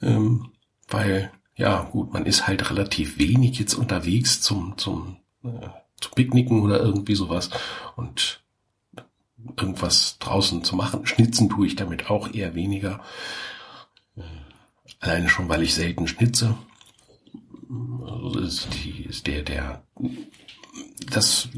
ähm, 0.00 0.52
weil 0.88 1.32
ja 1.56 1.82
gut, 1.82 2.12
man 2.12 2.24
ist 2.24 2.46
halt 2.46 2.70
relativ 2.70 3.18
wenig 3.18 3.58
jetzt 3.58 3.74
unterwegs 3.74 4.40
zum 4.40 4.78
zum 4.78 5.16
äh, 5.44 5.68
zum 6.00 6.12
Picknicken 6.14 6.62
oder 6.62 6.80
irgendwie 6.80 7.14
sowas 7.14 7.50
und 7.96 8.42
irgendwas 9.56 10.18
draußen 10.18 10.64
zu 10.64 10.76
machen. 10.76 11.06
Schnitzen 11.06 11.48
tue 11.48 11.66
ich 11.66 11.76
damit 11.76 12.10
auch 12.10 12.32
eher 12.32 12.54
weniger. 12.54 13.00
Alleine 15.00 15.28
schon, 15.28 15.48
weil 15.48 15.62
ich 15.62 15.74
selten 15.74 16.06
schnitze. 16.06 16.56
Ist, 18.40 18.68
die, 18.74 19.04
ist 19.04 19.26
der, 19.26 19.42
der, 19.42 19.82
das 21.10 21.48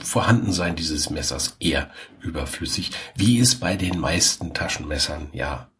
Vorhandensein 0.00 0.76
dieses 0.76 1.10
Messers 1.10 1.56
eher 1.60 1.90
überflüssig, 2.20 2.90
wie 3.14 3.40
es 3.40 3.54
bei 3.56 3.76
den 3.76 3.98
meisten 3.98 4.54
Taschenmessern 4.54 5.28
ja 5.32 5.70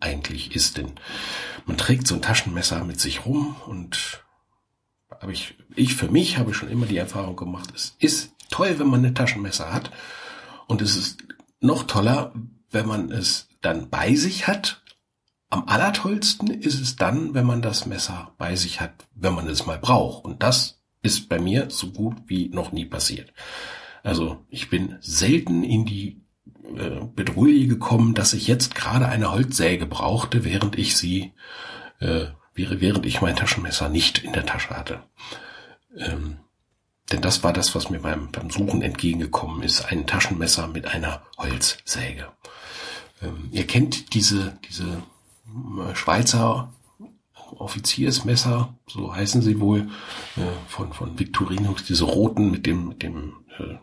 eigentlich 0.00 0.54
ist. 0.54 0.76
Denn 0.76 0.92
man 1.66 1.76
trägt 1.76 2.06
so 2.06 2.14
ein 2.14 2.22
Taschenmesser 2.22 2.84
mit 2.84 3.00
sich 3.00 3.24
rum 3.26 3.56
und 3.66 4.24
habe 5.20 5.32
ich, 5.32 5.58
ich 5.74 5.94
für 5.94 6.08
mich 6.08 6.38
habe 6.38 6.54
schon 6.54 6.70
immer 6.70 6.86
die 6.86 6.96
Erfahrung 6.96 7.36
gemacht, 7.36 7.70
es 7.74 7.94
ist 7.98 8.32
toll, 8.50 8.78
wenn 8.78 8.88
man 8.88 9.04
ein 9.04 9.14
Taschenmesser 9.14 9.72
hat 9.72 9.90
und 10.66 10.82
es 10.82 10.96
ist 10.96 11.24
noch 11.60 11.84
toller, 11.84 12.32
wenn 12.70 12.86
man 12.86 13.10
es 13.10 13.48
dann 13.60 13.90
bei 13.90 14.14
sich 14.14 14.46
hat. 14.46 14.79
Am 15.50 15.64
allertollsten 15.66 16.48
ist 16.48 16.80
es 16.80 16.94
dann, 16.94 17.34
wenn 17.34 17.44
man 17.44 17.60
das 17.60 17.84
Messer 17.84 18.32
bei 18.38 18.54
sich 18.54 18.80
hat, 18.80 19.08
wenn 19.14 19.34
man 19.34 19.48
es 19.48 19.66
mal 19.66 19.78
braucht. 19.78 20.24
Und 20.24 20.44
das 20.44 20.80
ist 21.02 21.28
bei 21.28 21.40
mir 21.40 21.70
so 21.70 21.90
gut 21.90 22.16
wie 22.26 22.48
noch 22.50 22.70
nie 22.70 22.84
passiert. 22.84 23.32
Also 24.04 24.44
ich 24.48 24.70
bin 24.70 24.96
selten 25.00 25.64
in 25.64 25.84
die 25.84 26.22
äh, 26.76 27.00
Bedrohung 27.14 27.68
gekommen, 27.68 28.14
dass 28.14 28.32
ich 28.32 28.46
jetzt 28.46 28.76
gerade 28.76 29.08
eine 29.08 29.32
Holzsäge 29.32 29.86
brauchte, 29.86 30.44
während 30.44 30.78
ich 30.78 30.96
sie, 30.96 31.32
äh, 31.98 32.26
während 32.54 33.04
ich 33.04 33.20
mein 33.20 33.36
Taschenmesser 33.36 33.88
nicht 33.88 34.18
in 34.18 34.32
der 34.32 34.46
Tasche 34.46 34.70
hatte. 34.70 35.02
Ähm, 35.96 36.38
denn 37.10 37.22
das 37.22 37.42
war 37.42 37.52
das, 37.52 37.74
was 37.74 37.90
mir 37.90 38.00
beim, 38.00 38.30
beim 38.30 38.50
Suchen 38.50 38.82
entgegengekommen 38.82 39.62
ist. 39.62 39.86
Ein 39.86 40.06
Taschenmesser 40.06 40.68
mit 40.68 40.86
einer 40.86 41.22
Holzsäge. 41.38 42.28
Ähm, 43.20 43.48
ihr 43.50 43.66
kennt 43.66 44.14
diese, 44.14 44.58
diese 44.68 45.02
Schweizer 45.94 46.72
Offiziersmesser, 47.58 48.74
so 48.86 49.14
heißen 49.14 49.42
sie 49.42 49.60
wohl, 49.60 49.88
äh, 50.36 50.42
von, 50.68 50.92
von 50.92 51.18
Victorinus, 51.18 51.84
diese 51.84 52.04
roten 52.04 52.50
mit 52.50 52.64
dem, 52.64 52.88
mit 52.88 53.02
dem 53.02 53.34
äh, 53.58 53.76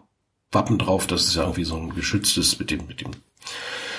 Wappen 0.52 0.78
drauf. 0.78 1.06
Das 1.08 1.26
ist 1.26 1.36
ja 1.36 1.44
irgendwie 1.44 1.66
so 1.66 1.76
ein 1.76 1.94
geschütztes 1.94 2.60
mit 2.60 2.72
dem, 2.72 2.88
mit 2.88 3.02
dem 3.02 3.12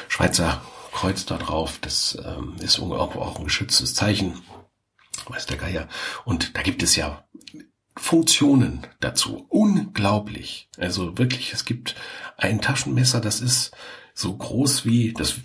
Schweizer 0.09 0.63
Kreuz 0.93 1.27
da 1.27 1.37
drauf. 1.37 1.79
Das 1.81 2.19
ähm, 2.25 2.57
ist 2.61 2.81
auch, 2.81 3.15
auch 3.15 3.39
ein 3.39 3.45
geschütztes 3.45 3.95
Zeichen 3.95 4.43
weiß 5.27 5.47
der 5.47 5.59
Geier. 5.59 5.89
Und 6.25 6.57
da 6.57 6.63
gibt 6.63 6.83
es 6.83 6.97
ja 6.97 7.25
Funktionen 7.97 8.87
dazu. 9.01 9.47
Unglaublich. 9.49 10.69
Also 10.79 11.19
wirklich, 11.19 11.53
es 11.53 11.65
gibt 11.65 11.95
ein 12.37 12.61
Taschenmesser, 12.61 13.21
das 13.21 13.41
ist 13.41 13.73
so 14.15 14.37
groß 14.37 14.85
wie, 14.85 15.13
das, 15.13 15.37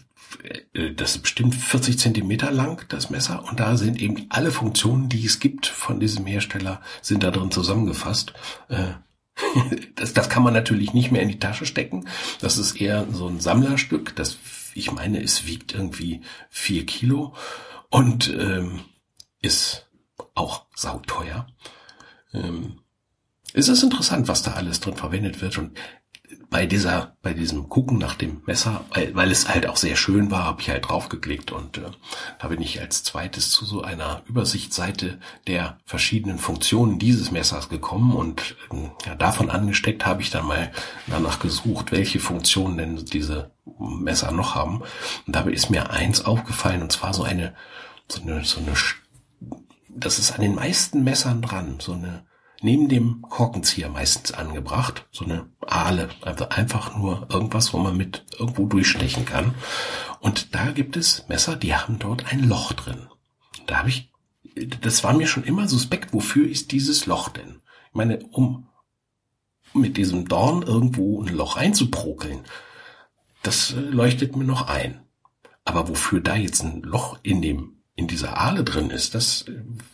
das 0.96 1.16
ist 1.16 1.22
bestimmt 1.22 1.56
40 1.56 2.00
Zentimeter 2.00 2.52
lang, 2.52 2.86
das 2.90 3.10
Messer. 3.10 3.44
Und 3.50 3.60
da 3.60 3.78
sind 3.78 4.02
eben 4.02 4.26
alle 4.30 4.52
Funktionen, 4.52 5.10
die 5.10 5.26
es 5.26 5.40
gibt 5.40 5.68
von 5.68 6.00
diesem 6.00 6.26
Hersteller, 6.26 6.82
sind 7.02 7.24
da 7.24 7.32
drin 7.32 7.52
zusammengefasst. 7.52 8.34
Äh, 8.70 8.94
das, 9.96 10.14
das 10.14 10.30
kann 10.30 10.44
man 10.44 10.54
natürlich 10.54 10.94
nicht 10.94 11.12
mehr 11.12 11.22
in 11.22 11.30
die 11.30 11.40
Tasche 11.40 11.66
stecken. 11.66 12.08
Das 12.40 12.58
ist 12.58 12.80
eher 12.80 13.08
so 13.12 13.28
ein 13.28 13.40
Sammlerstück. 13.40 14.16
Das, 14.16 14.38
ich 14.74 14.92
meine, 14.92 15.22
es 15.22 15.46
wiegt 15.46 15.74
irgendwie 15.74 16.22
vier 16.50 16.86
Kilo 16.86 17.34
und 17.90 18.34
ähm, 18.38 18.82
ist 19.42 19.88
auch 20.36 20.66
sauteuer. 20.76 21.48
Ähm, 22.34 22.80
es 23.54 23.68
ist 23.68 23.84
interessant, 23.84 24.28
was 24.28 24.42
da 24.42 24.54
alles 24.54 24.80
drin 24.80 24.96
verwendet 24.96 25.42
wird 25.42 25.58
und 25.58 25.78
bei 26.54 26.68
dieser, 26.68 27.18
bei 27.24 27.34
diesem 27.34 27.68
Gucken 27.68 27.98
nach 27.98 28.14
dem 28.14 28.44
Messer, 28.46 28.86
weil, 28.94 29.16
weil 29.16 29.32
es 29.32 29.50
halt 29.50 29.66
auch 29.66 29.76
sehr 29.76 29.96
schön 29.96 30.30
war, 30.30 30.44
habe 30.44 30.62
ich 30.62 30.70
halt 30.70 30.88
draufgeklickt 30.88 31.52
und 31.52 31.80
äh, 31.80 31.90
da 32.38 32.48
bin 32.48 32.62
ich 32.62 32.80
als 32.80 33.04
zweites 33.04 33.50
zu 33.50 33.66
so 33.66 33.82
einer 33.82 34.22
Übersichtsseite 34.28 35.18
der 35.48 35.80
verschiedenen 35.84 36.38
Funktionen 36.38 37.00
dieses 37.00 37.32
Messers 37.32 37.70
gekommen 37.70 38.14
und 38.16 38.56
äh, 38.72 39.08
ja, 39.08 39.16
davon 39.16 39.50
angesteckt 39.50 40.06
habe 40.06 40.22
ich 40.22 40.30
dann 40.30 40.46
mal 40.46 40.72
danach 41.08 41.40
gesucht, 41.40 41.92
welche 41.92 42.20
Funktionen 42.20 42.78
denn 42.78 43.04
diese 43.04 43.50
Messer 43.80 44.32
noch 44.32 44.54
haben. 44.54 44.84
Und 45.26 45.36
dabei 45.36 45.54
ist 45.54 45.72
mir 45.72 45.90
eins 45.90 46.24
aufgefallen 46.24 46.84
und 46.84 46.92
zwar 46.92 47.16
so 47.16 47.24
eine, 47.24 47.56
so 48.08 48.22
eine, 48.22 48.46
so 48.46 48.60
eine, 48.60 48.74
das 49.90 50.20
ist 50.20 50.34
an 50.34 50.42
den 50.42 50.54
meisten 50.54 51.04
Messern 51.04 51.42
dran, 51.42 51.78
so 51.80 51.94
eine 51.94 52.28
neben 52.64 52.90
dem 52.90 53.22
Korkenzieher 53.22 53.90
meistens 53.90 54.32
angebracht. 54.32 55.06
So 55.12 55.26
eine 55.26 55.48
Ahle. 55.68 56.10
Also 56.22 56.50
einfach 56.50 56.96
nur 56.96 57.28
irgendwas, 57.30 57.74
wo 57.74 57.78
man 57.78 57.96
mit 57.96 58.26
irgendwo 58.40 58.66
durchstechen 58.66 59.26
kann. 59.26 59.54
Und 60.20 60.56
da 60.56 60.72
gibt 60.72 60.98
es 60.98 61.28
Messer, 61.28 61.56
die 61.56 61.76
haben 61.76 62.00
dort 62.00 62.32
ein 62.32 62.48
Loch 62.48 62.74
drin. 62.74 63.08
Da 63.68 63.80
habe 63.80 63.90
ich, 63.90 64.12
das 64.82 65.04
war 65.04 65.14
mir 65.14 65.28
schon 65.28 65.44
immer 65.44 65.68
suspekt, 65.68 66.14
wofür 66.14 66.48
ist 66.48 66.72
dieses 66.72 67.06
Loch 67.06 67.30
denn? 67.30 67.62
Ich 67.90 67.96
meine, 67.96 68.20
um 68.32 68.68
mit 69.74 69.98
diesem 69.98 70.28
Dorn 70.28 70.62
irgendwo 70.62 71.22
ein 71.22 71.34
Loch 71.34 71.58
einzuprokeln, 71.58 72.44
das 73.42 73.74
äh, 73.74 73.80
leuchtet 73.80 74.36
mir 74.36 74.46
noch 74.46 74.68
ein. 74.68 75.02
Aber 75.66 75.88
wofür 75.90 76.22
da 76.22 76.36
jetzt 76.36 76.64
ein 76.64 76.82
Loch 76.82 77.20
in 77.24 77.42
dem 77.42 77.83
in 77.96 78.08
dieser 78.08 78.38
Aale 78.38 78.64
drin 78.64 78.90
ist, 78.90 79.16
das 79.16 79.46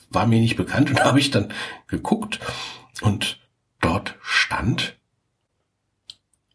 war 0.09 0.25
mir 0.25 0.39
nicht 0.39 0.55
bekannt 0.55 0.89
und 0.89 0.99
habe 1.03 1.19
ich 1.19 1.31
dann 1.31 1.53
geguckt 1.87 2.39
und 3.01 3.39
dort 3.79 4.15
stand, 4.21 4.97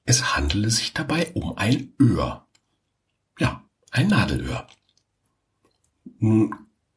es 0.05 0.37
handele 0.37 0.71
sich 0.71 0.93
dabei 0.93 1.33
um 1.35 1.57
ein 1.57 1.95
Öhr. 2.01 2.47
Ja, 3.39 3.65
ein 3.91 4.09
Nadelöhr. 4.09 4.67
Nun 6.19 6.55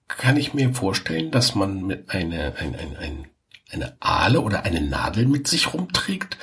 kann 0.07 0.37
ich 0.37 0.53
mir 0.53 0.73
vorstellen, 0.73 1.31
dass 1.31 1.55
man 1.55 1.85
mit 1.85 2.09
eine, 2.09 2.55
ein, 2.57 2.75
ein, 2.75 2.97
ein, 2.97 3.27
eine 3.71 3.97
Aale 4.01 4.41
oder 4.41 4.63
eine 4.63 4.81
Nadel 4.81 5.25
mit 5.25 5.47
sich 5.47 5.73
rumträgt, 5.73 6.37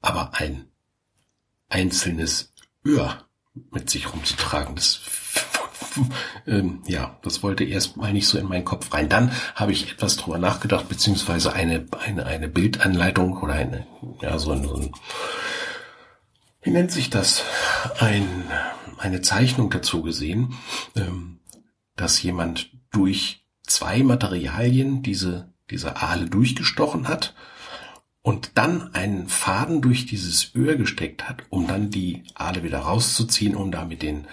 aber 0.00 0.32
ein 0.34 0.66
einzelnes 1.68 2.52
Öhr 2.84 3.26
mit 3.70 3.90
sich 3.90 4.12
rumzutragen, 4.12 4.74
das 4.74 5.00
ähm, 6.46 6.82
ja, 6.86 7.18
das 7.22 7.42
wollte 7.42 7.64
erst 7.64 7.96
mal 7.96 8.12
nicht 8.12 8.28
so 8.28 8.38
in 8.38 8.46
meinen 8.46 8.64
Kopf 8.64 8.92
rein. 8.92 9.08
Dann 9.08 9.32
habe 9.54 9.72
ich 9.72 9.92
etwas 9.92 10.16
drüber 10.16 10.38
nachgedacht, 10.38 10.88
beziehungsweise 10.88 11.52
eine, 11.52 11.86
eine, 12.04 12.26
eine 12.26 12.48
Bildanleitung 12.48 13.36
oder 13.38 13.54
eine, 13.54 13.86
ja, 14.22 14.38
so 14.38 14.52
ein, 14.52 14.64
so 14.64 14.76
ein 14.76 14.92
wie 16.62 16.70
nennt 16.70 16.92
sich 16.92 17.08
das? 17.08 17.42
Ein, 18.00 18.44
eine 18.98 19.22
Zeichnung 19.22 19.70
dazu 19.70 20.02
gesehen, 20.02 20.54
ähm, 20.94 21.40
dass 21.96 22.22
jemand 22.22 22.70
durch 22.90 23.46
zwei 23.62 24.02
Materialien 24.02 25.02
diese, 25.02 25.52
diese 25.70 25.96
Aale 25.96 26.26
durchgestochen 26.28 27.08
hat 27.08 27.34
und 28.22 28.52
dann 28.58 28.94
einen 28.94 29.28
Faden 29.28 29.80
durch 29.80 30.04
dieses 30.04 30.54
Öhr 30.54 30.76
gesteckt 30.76 31.28
hat, 31.28 31.44
um 31.48 31.66
dann 31.66 31.90
die 31.90 32.24
Aale 32.34 32.62
wieder 32.62 32.80
rauszuziehen, 32.80 33.56
um 33.56 33.70
damit 33.70 34.02
den 34.02 34.26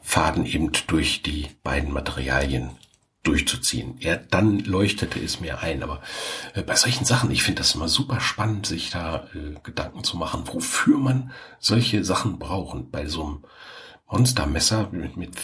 Faden 0.00 0.46
eben 0.46 0.72
durch 0.86 1.22
die 1.22 1.48
beiden 1.62 1.92
Materialien 1.92 2.70
durchzuziehen. 3.22 3.96
Er 4.00 4.16
dann 4.16 4.60
leuchtete 4.60 5.20
es 5.20 5.40
mir 5.40 5.60
ein, 5.60 5.82
aber 5.82 6.00
äh, 6.54 6.62
bei 6.62 6.74
solchen 6.74 7.04
Sachen, 7.04 7.30
ich 7.30 7.42
finde 7.42 7.60
das 7.60 7.74
immer 7.74 7.88
super 7.88 8.20
spannend, 8.20 8.66
sich 8.66 8.90
da 8.90 9.28
äh, 9.34 9.58
Gedanken 9.62 10.04
zu 10.04 10.16
machen, 10.16 10.44
wofür 10.46 10.98
man 10.98 11.32
solche 11.58 12.02
Sachen 12.04 12.38
braucht. 12.38 12.74
Und 12.74 12.90
bei 12.90 13.06
so 13.06 13.24
einem 13.24 13.44
Monstermesser 14.10 14.88
mit, 14.90 15.16
mit 15.16 15.36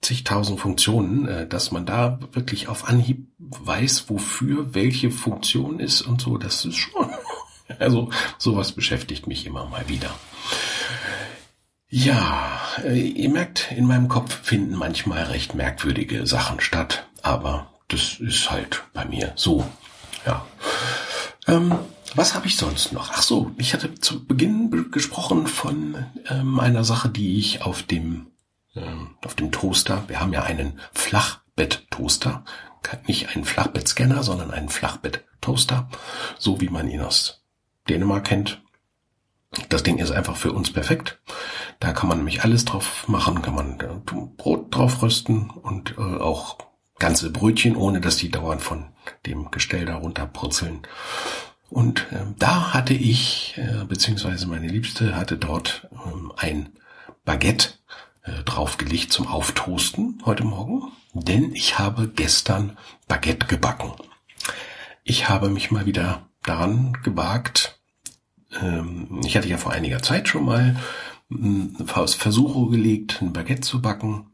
zigtausend 0.00 0.60
Funktionen, 0.60 1.26
äh, 1.26 1.46
dass 1.48 1.72
man 1.72 1.84
da 1.84 2.20
wirklich 2.32 2.68
auf 2.68 2.88
Anhieb 2.88 3.28
weiß, 3.38 4.08
wofür 4.08 4.74
welche 4.74 5.10
Funktion 5.10 5.80
ist 5.80 6.02
und 6.02 6.20
so, 6.20 6.38
das 6.38 6.64
ist 6.64 6.76
schon. 6.76 7.10
Also 7.78 8.10
sowas 8.36 8.72
beschäftigt 8.72 9.28
mich 9.28 9.46
immer 9.46 9.64
mal 9.64 9.88
wieder. 9.88 10.10
Ja, 11.92 12.60
äh, 12.84 13.00
ihr 13.00 13.30
merkt, 13.30 13.72
in 13.72 13.84
meinem 13.84 14.06
Kopf 14.06 14.42
finden 14.42 14.76
manchmal 14.76 15.24
recht 15.24 15.56
merkwürdige 15.56 16.24
Sachen 16.24 16.60
statt, 16.60 17.08
aber 17.20 17.72
das 17.88 18.20
ist 18.20 18.48
halt 18.48 18.84
bei 18.92 19.04
mir 19.04 19.32
so. 19.34 19.68
Ja. 20.24 20.46
Ähm, 21.48 21.74
was 22.14 22.34
habe 22.34 22.46
ich 22.46 22.56
sonst 22.56 22.92
noch? 22.92 23.10
Ach 23.12 23.22
so, 23.22 23.50
ich 23.58 23.72
hatte 23.74 23.96
zu 23.96 24.24
Beginn 24.24 24.92
gesprochen 24.92 25.48
von 25.48 26.06
ähm, 26.28 26.60
einer 26.60 26.84
Sache, 26.84 27.08
die 27.08 27.38
ich 27.38 27.62
auf 27.62 27.82
dem 27.82 28.28
ähm, 28.76 29.16
auf 29.24 29.34
dem 29.34 29.50
Toaster. 29.50 30.04
Wir 30.06 30.20
haben 30.20 30.32
ja 30.32 30.44
einen 30.44 30.78
Flachbett-Toaster, 30.92 32.44
nicht 33.08 33.34
einen 33.34 33.44
Flachbettscanner, 33.44 34.22
sondern 34.22 34.52
einen 34.52 34.68
Flachbett-Toaster, 34.68 35.88
so 36.38 36.60
wie 36.60 36.68
man 36.68 36.88
ihn 36.88 37.00
aus 37.00 37.42
Dänemark 37.88 38.26
kennt. 38.26 38.62
Das 39.68 39.82
Ding 39.82 39.98
ist 39.98 40.12
einfach 40.12 40.36
für 40.36 40.52
uns 40.52 40.72
perfekt. 40.72 41.18
Da 41.80 41.92
kann 41.92 42.08
man 42.08 42.18
nämlich 42.18 42.44
alles 42.44 42.66
drauf 42.66 43.08
machen, 43.08 43.40
kann 43.40 43.54
man 43.54 43.80
äh, 43.80 43.88
Brot 44.36 44.74
drauf 44.74 45.02
rösten 45.02 45.48
und 45.50 45.96
äh, 45.96 46.00
auch 46.00 46.58
ganze 46.98 47.30
Brötchen, 47.32 47.74
ohne 47.74 48.00
dass 48.02 48.16
die 48.16 48.30
dauernd 48.30 48.60
von 48.60 48.90
dem 49.26 49.50
Gestell 49.50 49.86
darunter 49.86 50.26
purzeln. 50.26 50.82
Und 51.70 52.06
äh, 52.12 52.26
da 52.38 52.74
hatte 52.74 52.92
ich, 52.92 53.54
äh, 53.56 53.84
beziehungsweise 53.84 54.46
meine 54.46 54.68
Liebste 54.68 55.16
hatte 55.16 55.38
dort 55.38 55.88
ähm, 55.92 56.32
ein 56.36 56.68
Baguette 57.24 57.70
äh, 58.24 58.42
draufgelegt 58.44 59.10
zum 59.10 59.26
Auftoasten 59.26 60.22
heute 60.26 60.44
Morgen, 60.44 60.92
denn 61.14 61.54
ich 61.54 61.78
habe 61.78 62.08
gestern 62.08 62.76
Baguette 63.08 63.46
gebacken. 63.46 63.92
Ich 65.02 65.30
habe 65.30 65.48
mich 65.48 65.70
mal 65.70 65.86
wieder 65.86 66.28
daran 66.42 66.98
gewagt, 67.02 67.80
ähm, 68.60 69.20
ich 69.24 69.36
hatte 69.36 69.48
ja 69.48 69.56
vor 69.58 69.72
einiger 69.72 70.02
Zeit 70.02 70.28
schon 70.28 70.44
mal 70.44 70.76
Versuche 71.86 72.70
gelegt, 72.70 73.22
ein 73.22 73.32
Baguette 73.32 73.60
zu 73.60 73.80
backen. 73.80 74.26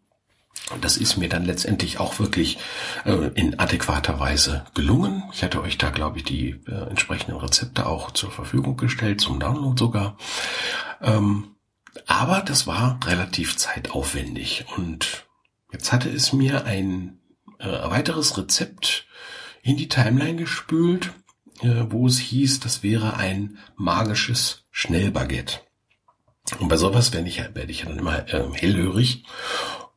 Und 0.72 0.84
das 0.84 0.96
ist 0.96 1.16
mir 1.16 1.28
dann 1.28 1.44
letztendlich 1.44 2.00
auch 2.00 2.18
wirklich 2.18 2.58
äh, 3.04 3.28
in 3.34 3.58
adäquater 3.58 4.18
Weise 4.18 4.64
gelungen. 4.74 5.22
Ich 5.32 5.44
hatte 5.44 5.62
euch 5.62 5.78
da, 5.78 5.90
glaube 5.90 6.18
ich, 6.18 6.24
die 6.24 6.60
äh, 6.66 6.88
entsprechenden 6.88 7.36
Rezepte 7.36 7.86
auch 7.86 8.10
zur 8.10 8.32
Verfügung 8.32 8.76
gestellt, 8.76 9.20
zum 9.20 9.38
Download 9.38 9.78
sogar. 9.78 10.16
Ähm, 11.00 11.56
aber 12.06 12.40
das 12.40 12.66
war 12.66 12.98
relativ 13.04 13.56
zeitaufwendig. 13.56 14.66
Und 14.76 15.26
jetzt 15.72 15.92
hatte 15.92 16.10
es 16.10 16.32
mir 16.32 16.64
ein 16.64 17.20
äh, 17.58 17.66
weiteres 17.66 18.36
Rezept 18.36 19.06
in 19.62 19.76
die 19.76 19.88
Timeline 19.88 20.36
gespült, 20.36 21.12
äh, 21.60 21.84
wo 21.90 22.06
es 22.06 22.18
hieß, 22.18 22.60
das 22.60 22.82
wäre 22.82 23.16
ein 23.16 23.58
magisches 23.76 24.64
Schnellbaguette. 24.70 25.60
Und 26.58 26.68
bei 26.68 26.76
sowas 26.76 27.12
werde 27.12 27.28
ich, 27.28 27.38
werde 27.38 27.70
ich 27.70 27.82
dann 27.82 27.98
immer 27.98 28.28
äh, 28.32 28.44
hellhörig 28.52 29.24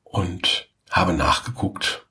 und 0.04 0.68
habe 0.90 1.14
nachgeguckt, 1.14 2.06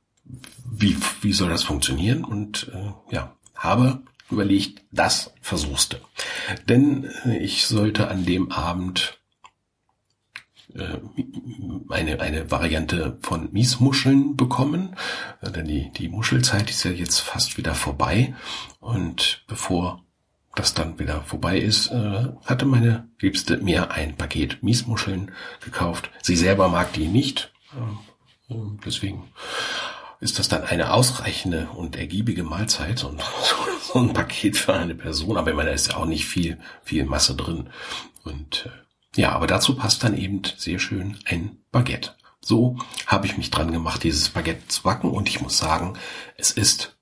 wie, 0.70 0.96
wie 1.22 1.33
soll 1.33 1.51
das 1.51 1.64
funktionieren 1.64 2.24
und 2.24 2.70
äh, 2.72 3.14
ja, 3.14 3.35
habe 3.55 4.03
überlegt, 4.31 4.83
das 4.92 5.33
versuchste. 5.40 6.01
Denn 6.68 7.11
äh, 7.24 7.38
ich 7.38 7.66
sollte 7.66 8.09
an 8.09 8.24
dem 8.24 8.53
Abend 8.53 9.18
äh, 10.74 10.98
eine, 11.88 12.20
eine 12.20 12.51
Variante 12.51 13.18
von 13.22 13.53
Miesmuscheln 13.53 14.37
bekommen. 14.37 14.96
Denn 15.42 15.66
die, 15.66 15.90
die 15.92 16.09
Muschelzeit 16.09 16.70
ist 16.70 16.85
ja 16.85 16.90
jetzt 16.90 17.20
fast 17.20 17.57
wieder 17.57 17.74
vorbei. 17.74 18.35
Und 18.81 19.44
bevor 19.46 20.05
das 20.59 20.75
dann 20.75 20.99
wieder 20.99 21.23
vorbei 21.23 21.59
ist, 21.59 21.90
äh, 21.90 22.29
hatte 22.44 22.66
meine 22.66 23.09
Liebste 23.21 23.59
mir 23.59 23.90
ein 23.90 24.16
Paket 24.16 24.62
Miesmuscheln 24.62 25.33
gekauft. 25.61 26.11
Sie 26.23 26.37
selber 26.37 26.68
mag 26.68 26.92
die 26.92 27.07
nicht. 27.07 27.53
Deswegen 28.85 29.25
ist 30.21 30.38
das 30.38 30.49
dann 30.49 30.64
eine 30.64 30.92
ausreichende 30.92 31.68
und 31.75 31.97
ergiebige 31.97 32.42
Mahlzeit 32.42 33.05
und 33.05 33.23
so 33.83 33.99
ein 34.01 34.12
Paket 34.12 34.57
für 34.57 34.75
eine 34.75 34.94
Person. 34.94 35.37
Aber 35.37 35.51
ich 35.51 35.57
meine, 35.57 35.68
da 35.68 35.75
ist 35.75 35.88
ja 35.88 35.97
auch 35.97 36.07
nicht 36.07 36.27
viel, 36.27 36.59
viel 36.83 37.05
Masse 37.05 37.35
drin. 37.35 37.71
Und 38.25 38.66
äh, 38.66 39.21
ja, 39.21 39.33
aber 39.33 39.47
dazu 39.47 39.77
passt 39.77 40.03
dann 40.03 40.16
eben 40.16 40.42
sehr 40.57 40.79
schön 40.79 41.18
ein 41.25 41.59
Baguette. 41.71 42.14
So 42.40 42.79
habe 43.07 43.27
ich 43.27 43.37
mich 43.37 43.51
dran 43.51 43.73
gemacht, 43.73 44.03
dieses 44.03 44.31
Baguette 44.31 44.66
zu 44.68 44.83
backen 44.83 45.11
und 45.11 45.29
ich 45.29 45.40
muss 45.40 45.59
sagen, 45.59 45.99
es 46.37 46.51
ist 46.51 46.97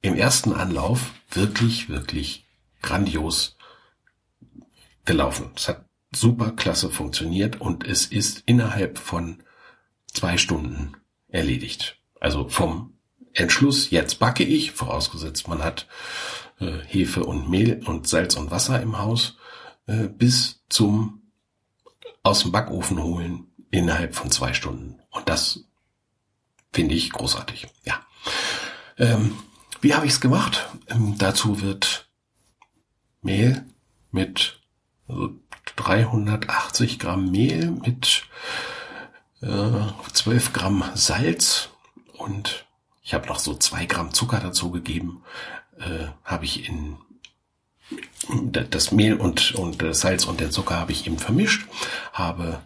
im 0.00 0.14
ersten 0.14 0.52
Anlauf 0.52 1.12
wirklich, 1.30 1.88
wirklich 1.88 2.43
grandios 2.84 3.56
gelaufen. 5.04 5.50
Es 5.56 5.68
hat 5.68 5.86
super 6.14 6.52
klasse 6.52 6.90
funktioniert 6.90 7.60
und 7.60 7.86
es 7.86 8.06
ist 8.06 8.42
innerhalb 8.46 8.98
von 8.98 9.42
zwei 10.06 10.38
Stunden 10.38 10.96
erledigt. 11.28 11.98
Also 12.20 12.48
vom 12.48 12.94
Entschluss, 13.32 13.90
jetzt 13.90 14.20
backe 14.20 14.44
ich, 14.44 14.70
vorausgesetzt 14.72 15.48
man 15.48 15.62
hat 15.62 15.88
äh, 16.60 16.78
Hefe 16.86 17.24
und 17.24 17.50
Mehl 17.50 17.82
und 17.84 18.06
Salz 18.06 18.36
und 18.36 18.50
Wasser 18.50 18.80
im 18.80 18.98
Haus, 18.98 19.36
äh, 19.86 20.08
bis 20.08 20.62
zum 20.68 21.22
aus 22.22 22.42
dem 22.42 22.52
Backofen 22.52 23.02
holen 23.02 23.48
innerhalb 23.70 24.14
von 24.14 24.30
zwei 24.30 24.54
Stunden. 24.54 25.00
Und 25.10 25.28
das 25.28 25.64
finde 26.72 26.94
ich 26.94 27.10
großartig. 27.10 27.66
Ja. 27.84 28.06
Ähm, 28.98 29.36
wie 29.80 29.94
habe 29.94 30.06
ich 30.06 30.12
es 30.12 30.20
gemacht? 30.20 30.68
Ähm, 30.88 31.16
dazu 31.18 31.60
wird 31.60 32.03
Mehl 33.24 33.64
mit 34.10 34.60
also 35.08 35.34
380 35.76 36.98
Gramm 36.98 37.30
Mehl 37.30 37.70
mit 37.70 38.24
äh, 39.42 39.80
12 40.12 40.52
Gramm 40.52 40.84
Salz 40.94 41.70
und 42.12 42.66
ich 43.02 43.12
habe 43.14 43.26
noch 43.26 43.38
so 43.38 43.54
zwei 43.54 43.86
Gramm 43.86 44.14
Zucker 44.14 44.40
dazu 44.40 44.70
gegeben, 44.70 45.22
äh, 45.78 46.06
habe 46.24 46.44
ich 46.44 46.68
in 46.68 46.96
das 48.52 48.92
Mehl 48.92 49.14
und, 49.14 49.54
und 49.54 49.82
das 49.82 50.00
Salz 50.00 50.24
und 50.24 50.40
den 50.40 50.50
Zucker 50.50 50.76
habe 50.76 50.92
ich 50.92 51.06
eben 51.06 51.18
vermischt, 51.18 51.68
habe 52.12 52.62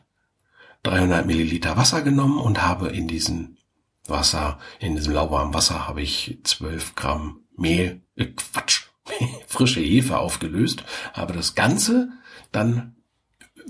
300 0.85 1.27
Milliliter 1.27 1.77
Wasser 1.77 2.03
genommen 2.03 2.38
und 2.38 2.62
habe 2.62 2.88
in 2.90 3.09
diesen 3.09 3.59
Wasser, 4.07 4.59
in 4.79 4.94
diesem 4.94 5.12
lauwarmen 5.12 5.53
Wasser 5.53 5.88
habe 5.88 6.03
ich 6.03 6.38
12 6.44 6.94
Gramm 6.94 7.40
Mehl, 7.57 8.03
äh, 8.14 8.27
Quatsch, 8.27 8.88
frische 9.46 9.81
Hefe 9.81 10.18
aufgelöst, 10.18 10.85
habe 11.12 11.33
das 11.33 11.54
Ganze 11.54 12.11
dann 12.52 12.96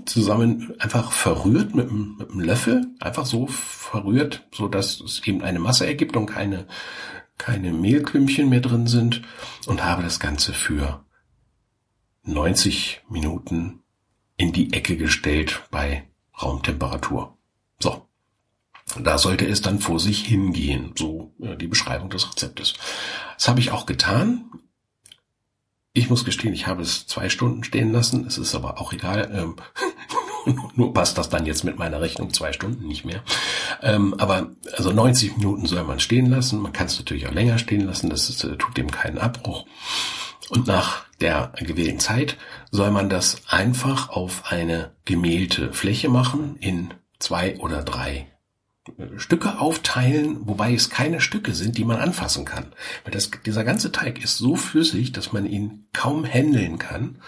zusammen 0.05 0.79
einfach 0.79 1.11
verrührt 1.11 1.75
mit 1.75 1.89
einem, 1.89 2.17
Löffel, 2.39 2.87
einfach 2.99 3.25
so 3.25 3.47
verrührt, 3.47 4.47
so 4.53 4.67
dass 4.67 4.99
es 5.01 5.25
eben 5.25 5.41
eine 5.41 5.59
Masse 5.59 5.85
ergibt 5.85 6.15
und 6.15 6.27
keine, 6.27 6.67
keine 7.37 7.71
Mehlklümpchen 7.71 8.49
mehr 8.49 8.61
drin 8.61 8.87
sind 8.87 9.21
und 9.65 9.83
habe 9.83 10.03
das 10.03 10.19
Ganze 10.19 10.53
für 10.53 11.03
90 12.23 13.01
Minuten 13.09 13.81
in 14.37 14.51
die 14.51 14.73
Ecke 14.73 14.97
gestellt 14.97 15.63
bei 15.71 16.07
Raumtemperatur. 16.41 17.37
So. 17.79 18.05
Da 18.99 19.19
sollte 19.19 19.45
es 19.45 19.61
dann 19.61 19.79
vor 19.79 19.99
sich 19.99 20.25
hingehen, 20.25 20.93
so 20.97 21.31
die 21.37 21.67
Beschreibung 21.67 22.09
des 22.09 22.27
Rezeptes. 22.27 22.73
Das 23.35 23.47
habe 23.47 23.59
ich 23.59 23.71
auch 23.71 23.85
getan. 23.85 24.49
Ich 25.99 26.09
muss 26.09 26.23
gestehen, 26.23 26.53
ich 26.53 26.65
habe 26.65 26.81
es 26.81 27.07
zwei 27.07 27.27
Stunden 27.27 27.65
stehen 27.65 27.91
lassen. 27.91 28.25
Es 28.25 28.37
ist 28.37 28.55
aber 28.55 28.79
auch 28.79 28.93
egal. 28.93 29.29
Ähm, 29.33 30.55
nur 30.75 30.93
passt 30.93 31.17
das 31.17 31.27
dann 31.27 31.45
jetzt 31.45 31.65
mit 31.65 31.77
meiner 31.77 31.99
Rechnung 31.99 32.33
zwei 32.33 32.53
Stunden 32.53 32.87
nicht 32.87 33.03
mehr. 33.03 33.21
Ähm, 33.81 34.13
aber 34.13 34.51
also 34.77 34.93
90 34.93 35.35
Minuten 35.35 35.65
soll 35.65 35.83
man 35.83 35.99
stehen 35.99 36.27
lassen. 36.27 36.61
Man 36.61 36.71
kann 36.71 36.87
es 36.87 36.97
natürlich 36.97 37.27
auch 37.27 37.33
länger 37.33 37.57
stehen 37.57 37.85
lassen. 37.85 38.09
Das 38.09 38.29
ist, 38.29 38.45
äh, 38.45 38.55
tut 38.55 38.77
dem 38.77 38.89
keinen 38.89 39.17
Abbruch. 39.17 39.65
Und 40.49 40.67
nach 40.67 41.03
der 41.19 41.51
gewählten 41.57 41.99
Zeit 41.99 42.37
soll 42.71 42.91
man 42.91 43.09
das 43.09 43.41
einfach 43.49 44.07
auf 44.07 44.43
eine 44.45 44.91
gemehlte 45.03 45.73
Fläche 45.73 46.07
machen 46.07 46.55
in 46.61 46.93
zwei 47.19 47.59
oder 47.59 47.83
drei 47.83 48.27
Stücke 49.17 49.59
aufteilen, 49.59 50.47
wobei 50.47 50.73
es 50.73 50.89
keine 50.89 51.21
Stücke 51.21 51.53
sind, 51.53 51.77
die 51.77 51.85
man 51.85 51.97
anfassen 51.97 52.45
kann. 52.45 52.67
Weil 53.03 53.11
das, 53.11 53.31
dieser 53.45 53.63
ganze 53.63 53.91
Teig 53.91 54.23
ist 54.23 54.37
so 54.37 54.55
flüssig, 54.55 55.11
dass 55.11 55.33
man 55.33 55.45
ihn 55.45 55.87
kaum 55.93 56.25
händeln 56.25 56.77
kann. 56.77 57.19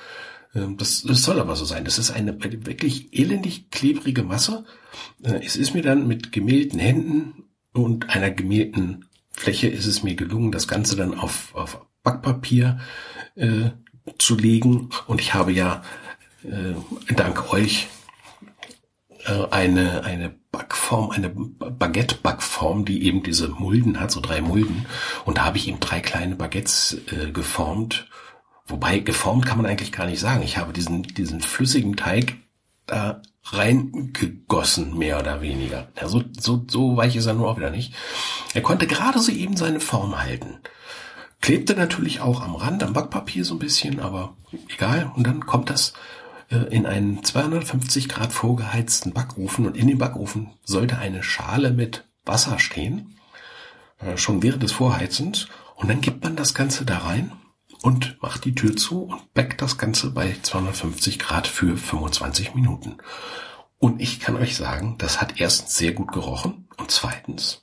Ähm, 0.53 0.77
das, 0.77 1.03
das 1.03 1.23
soll 1.23 1.39
aber 1.39 1.55
so 1.55 1.65
sein. 1.65 1.85
Das 1.85 1.97
ist 1.97 2.11
eine 2.11 2.37
wirklich 2.43 3.13
elendig 3.17 3.69
klebrige 3.71 4.23
Masse. 4.23 4.65
Äh, 5.23 5.39
es 5.45 5.55
ist 5.55 5.73
mir 5.73 5.83
dann 5.83 6.07
mit 6.07 6.31
gemählten 6.31 6.79
Händen 6.79 7.45
und 7.73 8.09
einer 8.09 8.31
gemählten 8.31 9.05
Fläche 9.31 9.67
ist 9.67 9.85
es 9.85 10.03
mir 10.03 10.15
gelungen, 10.15 10.51
das 10.51 10.67
Ganze 10.67 10.95
dann 10.95 11.13
auf, 11.13 11.55
auf 11.55 11.85
Backpapier 12.03 12.79
äh, 13.35 13.71
zu 14.17 14.35
legen. 14.35 14.89
Und 15.07 15.21
ich 15.21 15.33
habe 15.33 15.51
ja 15.51 15.83
äh, 16.43 16.73
dank 17.13 17.53
euch 17.53 17.87
eine, 19.25 20.03
eine 20.03 20.29
Backform, 20.51 21.11
eine 21.11 21.29
Baguette-Backform, 21.29 22.85
die 22.85 23.03
eben 23.05 23.23
diese 23.23 23.47
Mulden 23.49 23.99
hat, 23.99 24.11
so 24.11 24.19
drei 24.19 24.41
Mulden. 24.41 24.85
Und 25.25 25.37
da 25.37 25.45
habe 25.45 25.57
ich 25.57 25.67
eben 25.67 25.79
drei 25.79 25.99
kleine 25.99 26.35
Baguettes 26.35 26.97
äh, 27.11 27.31
geformt. 27.31 28.07
Wobei 28.65 28.99
geformt 28.99 29.45
kann 29.45 29.57
man 29.57 29.65
eigentlich 29.65 29.91
gar 29.91 30.05
nicht 30.05 30.19
sagen. 30.19 30.43
Ich 30.43 30.57
habe 30.57 30.73
diesen, 30.73 31.03
diesen 31.03 31.41
flüssigen 31.41 31.95
Teig 31.95 32.37
da 32.85 33.21
reingegossen, 33.43 34.97
mehr 34.97 35.19
oder 35.19 35.41
weniger. 35.41 35.89
Ja, 35.99 36.07
so, 36.07 36.23
so, 36.39 36.65
so 36.69 36.97
weich 36.97 37.15
ist 37.15 37.25
er 37.25 37.33
nur 37.33 37.49
auch 37.49 37.57
wieder 37.57 37.71
nicht. 37.71 37.93
Er 38.53 38.61
konnte 38.61 38.87
gerade 38.87 39.19
so 39.19 39.31
eben 39.31 39.57
seine 39.57 39.79
Form 39.79 40.21
halten. 40.21 40.59
Klebte 41.41 41.73
natürlich 41.75 42.21
auch 42.21 42.41
am 42.41 42.55
Rand, 42.55 42.83
am 42.83 42.93
Backpapier 42.93 43.43
so 43.45 43.55
ein 43.55 43.59
bisschen, 43.59 43.99
aber 43.99 44.35
egal. 44.69 45.11
Und 45.15 45.25
dann 45.25 45.45
kommt 45.45 45.69
das 45.69 45.89
äh, 45.89 46.20
in 46.55 46.85
einen 46.85 47.23
250 47.23 48.09
Grad 48.09 48.33
vorgeheizten 48.33 49.13
Backofen 49.13 49.65
und 49.65 49.77
in 49.77 49.87
dem 49.87 49.97
Backofen 49.97 50.51
sollte 50.63 50.97
eine 50.97 51.23
Schale 51.23 51.71
mit 51.71 52.05
Wasser 52.25 52.59
stehen, 52.59 53.15
äh, 53.99 54.17
schon 54.17 54.43
während 54.43 54.63
des 54.63 54.71
Vorheizens. 54.71 55.47
Und 55.75 55.89
dann 55.89 56.01
gibt 56.01 56.23
man 56.23 56.35
das 56.35 56.53
Ganze 56.53 56.85
da 56.85 56.99
rein 56.99 57.31
und 57.81 58.21
macht 58.21 58.45
die 58.45 58.53
Tür 58.53 58.75
zu 58.75 59.03
und 59.03 59.33
backt 59.33 59.61
das 59.61 59.77
Ganze 59.77 60.11
bei 60.11 60.35
250 60.41 61.19
Grad 61.19 61.47
für 61.47 61.77
25 61.77 62.53
Minuten. 62.53 62.97
Und 63.79 64.01
ich 64.01 64.19
kann 64.19 64.35
euch 64.35 64.55
sagen, 64.55 64.95
das 64.99 65.21
hat 65.21 65.39
erstens 65.39 65.77
sehr 65.77 65.93
gut 65.93 66.11
gerochen 66.11 66.67
und 66.77 66.91
zweitens 66.91 67.61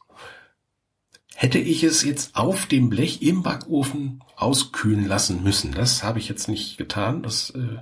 hätte 1.40 1.60
ich 1.60 1.84
es 1.84 2.02
jetzt 2.02 2.34
auf 2.34 2.66
dem 2.66 2.88
Blech 2.88 3.22
im 3.22 3.44
Backofen 3.44 4.24
auskühlen 4.34 5.06
lassen 5.06 5.44
müssen. 5.44 5.70
Das 5.70 6.02
habe 6.02 6.18
ich 6.18 6.28
jetzt 6.28 6.48
nicht 6.48 6.78
getan. 6.78 7.22
Das 7.22 7.50
äh, 7.50 7.78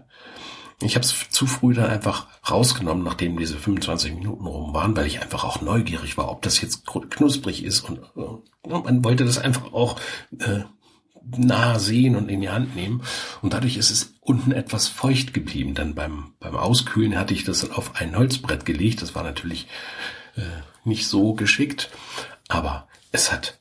ich 0.80 0.94
habe 0.94 1.04
es 1.04 1.30
zu 1.30 1.46
früh 1.46 1.72
dann 1.72 1.88
einfach 1.88 2.26
rausgenommen, 2.48 3.02
nachdem 3.02 3.38
diese 3.38 3.56
25 3.56 4.14
Minuten 4.14 4.46
rum 4.46 4.74
waren, 4.74 4.96
weil 4.96 5.06
ich 5.06 5.22
einfach 5.22 5.44
auch 5.44 5.62
neugierig 5.62 6.18
war, 6.18 6.30
ob 6.30 6.42
das 6.42 6.60
jetzt 6.60 6.84
knusprig 6.86 7.64
ist 7.64 7.80
und 7.80 8.00
äh, 8.16 8.68
man 8.68 9.04
wollte 9.04 9.24
das 9.24 9.38
einfach 9.38 9.72
auch 9.72 9.98
äh, 10.38 10.64
nah 11.36 11.78
sehen 11.78 12.16
und 12.16 12.28
in 12.28 12.40
die 12.40 12.50
Hand 12.50 12.76
nehmen. 12.76 13.02
Und 13.42 13.52
dadurch 13.52 13.76
ist 13.76 13.90
es 13.90 14.14
unten 14.20 14.52
etwas 14.52 14.88
feucht 14.88 15.34
geblieben. 15.34 15.74
Dann 15.74 15.94
beim, 15.94 16.34
beim 16.38 16.56
Auskühlen 16.56 17.18
hatte 17.18 17.34
ich 17.34 17.44
das 17.44 17.70
auf 17.70 17.96
ein 17.96 18.16
Holzbrett 18.16 18.64
gelegt. 18.64 19.02
Das 19.02 19.14
war 19.14 19.22
natürlich 19.22 19.66
äh, 20.36 20.42
nicht 20.84 21.08
so 21.08 21.34
geschickt. 21.34 21.90
Aber 22.48 22.88
es 23.12 23.32
hat, 23.32 23.60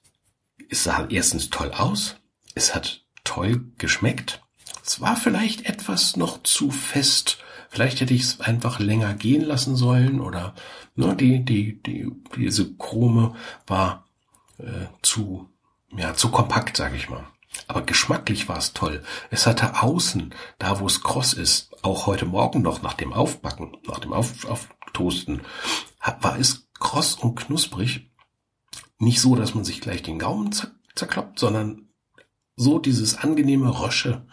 es 0.70 0.84
sah 0.84 1.08
erstens 1.10 1.50
toll 1.50 1.72
aus. 1.72 2.18
Es 2.54 2.76
hat 2.76 3.04
toll 3.24 3.72
geschmeckt. 3.78 4.42
Es 4.86 5.02
war 5.02 5.16
vielleicht 5.16 5.66
etwas 5.66 6.16
noch 6.16 6.44
zu 6.44 6.70
fest. 6.70 7.40
Vielleicht 7.70 8.02
hätte 8.02 8.14
ich 8.14 8.22
es 8.22 8.40
einfach 8.40 8.80
länger 8.80 9.16
gehen 9.16 9.42
lassen 9.42 9.76
sollen 9.76 10.22
oder 10.22 10.54
ne, 10.96 11.16
die, 11.16 11.44
die, 11.44 11.82
die, 11.82 12.12
diese 12.36 12.76
Chrome 12.76 13.36
war 13.66 14.06
äh, 14.60 14.86
zu, 15.02 15.50
ja, 15.90 16.14
zu 16.14 16.30
kompakt, 16.30 16.78
sage 16.78 16.96
ich 16.98 17.10
mal. 17.10 17.26
Aber 17.68 17.82
geschmacklich 17.82 18.48
war 18.48 18.58
es 18.58 18.74
toll. 18.74 19.04
Es 19.32 19.48
hatte 19.48 19.82
außen, 19.82 20.36
da 20.60 20.80
wo 20.80 20.86
es 20.86 21.02
kross 21.02 21.34
ist, 21.34 21.72
auch 21.84 22.06
heute 22.06 22.26
Morgen 22.26 22.62
noch 22.62 22.84
nach 22.84 22.94
dem 22.94 23.12
Aufbacken, 23.12 23.76
nach 23.88 24.00
dem 24.00 24.14
Auf, 24.14 24.46
Auftoasten, 24.46 25.42
war 26.22 26.38
es 26.38 26.68
kross 26.80 27.16
und 27.16 27.36
knusprig. 27.36 28.12
Nicht 29.00 29.20
so, 29.20 29.36
dass 29.36 29.56
man 29.56 29.64
sich 29.64 29.82
gleich 29.82 30.04
den 30.04 30.20
Gaumen 30.20 30.56
zerkloppt, 30.94 31.40
sondern 31.40 31.90
so 32.56 32.80
dieses 32.80 33.18
angenehme 33.18 33.82
Rösche, 33.82 34.26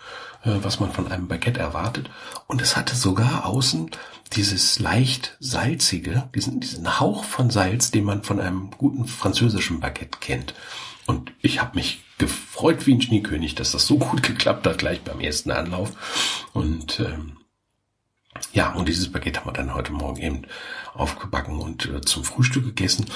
was 0.44 0.80
man 0.80 0.92
von 0.92 1.10
einem 1.10 1.28
Baguette 1.28 1.60
erwartet. 1.60 2.10
Und 2.46 2.62
es 2.62 2.76
hatte 2.76 2.96
sogar 2.96 3.46
außen 3.46 3.90
dieses 4.34 4.78
leicht 4.78 5.36
salzige, 5.40 6.28
diesen, 6.34 6.60
diesen 6.60 7.00
Hauch 7.00 7.24
von 7.24 7.50
Salz, 7.50 7.90
den 7.90 8.04
man 8.04 8.22
von 8.22 8.40
einem 8.40 8.70
guten 8.70 9.06
französischen 9.06 9.80
Baguette 9.80 10.18
kennt. 10.20 10.54
Und 11.06 11.32
ich 11.40 11.60
habe 11.60 11.76
mich 11.76 12.04
gefreut 12.18 12.86
wie 12.86 12.94
ein 12.94 13.02
Schneekönig, 13.02 13.54
dass 13.54 13.72
das 13.72 13.86
so 13.86 13.98
gut 13.98 14.22
geklappt 14.22 14.66
hat, 14.66 14.78
gleich 14.78 15.02
beim 15.02 15.20
ersten 15.20 15.50
Anlauf. 15.50 16.44
Und 16.52 17.00
ähm, 17.00 17.38
ja, 18.52 18.72
und 18.72 18.88
dieses 18.88 19.10
Baguette 19.10 19.40
haben 19.40 19.48
wir 19.48 19.52
dann 19.52 19.74
heute 19.74 19.92
Morgen 19.92 20.20
eben 20.20 20.42
aufgebacken 20.94 21.58
und 21.58 21.86
äh, 21.86 22.00
zum 22.00 22.24
Frühstück 22.24 22.64
gegessen. 22.64 23.06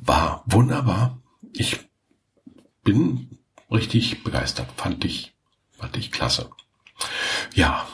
War 0.00 0.42
wunderbar 0.46 1.18
ich 1.58 1.78
bin 2.84 3.38
richtig 3.70 4.22
begeistert. 4.22 4.68
Fand 4.76 5.04
ich, 5.04 5.34
fand 5.78 5.96
ich 5.96 6.12
klasse. 6.12 6.50
Ja. 7.54 7.86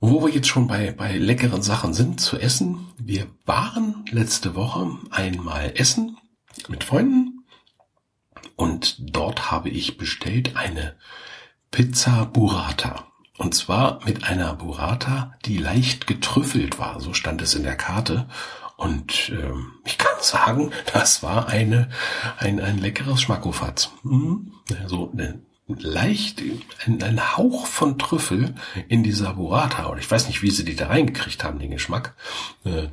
Wo 0.00 0.22
wir 0.22 0.34
jetzt 0.34 0.48
schon 0.48 0.66
bei, 0.66 0.92
bei 0.92 1.16
leckeren 1.16 1.62
Sachen 1.62 1.94
sind 1.94 2.20
zu 2.20 2.38
essen. 2.38 2.88
Wir 2.98 3.26
waren 3.46 4.04
letzte 4.10 4.54
Woche 4.54 4.98
einmal 5.10 5.72
essen 5.76 6.18
mit 6.68 6.84
Freunden 6.84 7.44
und 8.56 8.96
dort 8.98 9.50
habe 9.50 9.70
ich 9.70 9.96
bestellt 9.98 10.56
eine 10.56 10.96
Pizza 11.70 12.26
Burrata. 12.26 13.08
Und 13.36 13.54
zwar 13.54 14.04
mit 14.04 14.24
einer 14.24 14.54
Burrata, 14.54 15.34
die 15.44 15.58
leicht 15.58 16.06
getrüffelt 16.06 16.78
war, 16.78 17.00
so 17.00 17.14
stand 17.14 17.42
es 17.42 17.54
in 17.54 17.64
der 17.64 17.76
Karte. 17.76 18.28
Und 18.76 19.30
ähm, 19.30 19.72
ich 19.84 19.98
kann 19.98 20.12
sagen, 20.20 20.70
das 20.92 21.22
war 21.22 21.48
eine 21.48 21.88
ein, 22.38 22.60
ein 22.60 22.78
leckeres 22.78 23.22
Schmackofatz. 23.22 23.90
Mhm. 24.02 24.52
So 24.86 25.10
eine 25.12 25.42
leicht 25.66 26.42
ein, 26.86 27.02
ein 27.02 27.36
Hauch 27.36 27.66
von 27.66 27.98
Trüffel 27.98 28.54
in 28.88 29.02
dieser 29.02 29.34
Burrata. 29.34 29.84
Und 29.84 29.98
ich 29.98 30.10
weiß 30.10 30.28
nicht, 30.28 30.42
wie 30.42 30.50
sie 30.50 30.64
die 30.64 30.76
da 30.76 30.88
reingekriegt 30.88 31.42
haben, 31.42 31.58
den 31.58 31.70
Geschmack. 31.70 32.14
Äh, 32.64 32.88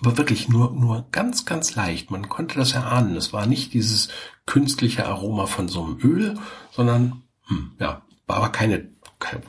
aber 0.00 0.18
wirklich 0.18 0.48
nur, 0.48 0.72
nur 0.72 1.06
ganz, 1.10 1.44
ganz 1.44 1.74
leicht. 1.74 2.10
Man 2.10 2.28
konnte 2.28 2.58
das 2.58 2.72
erahnen. 2.72 3.16
Es 3.16 3.32
war 3.32 3.46
nicht 3.46 3.72
dieses 3.72 4.08
künstliche 4.44 5.06
Aroma 5.06 5.46
von 5.46 5.68
so 5.68 5.82
einem 5.82 5.98
Öl, 6.02 6.38
sondern, 6.70 7.22
hm, 7.46 7.72
ja, 7.80 8.02
war 8.26 8.36
aber 8.36 8.50
keine, 8.50 8.90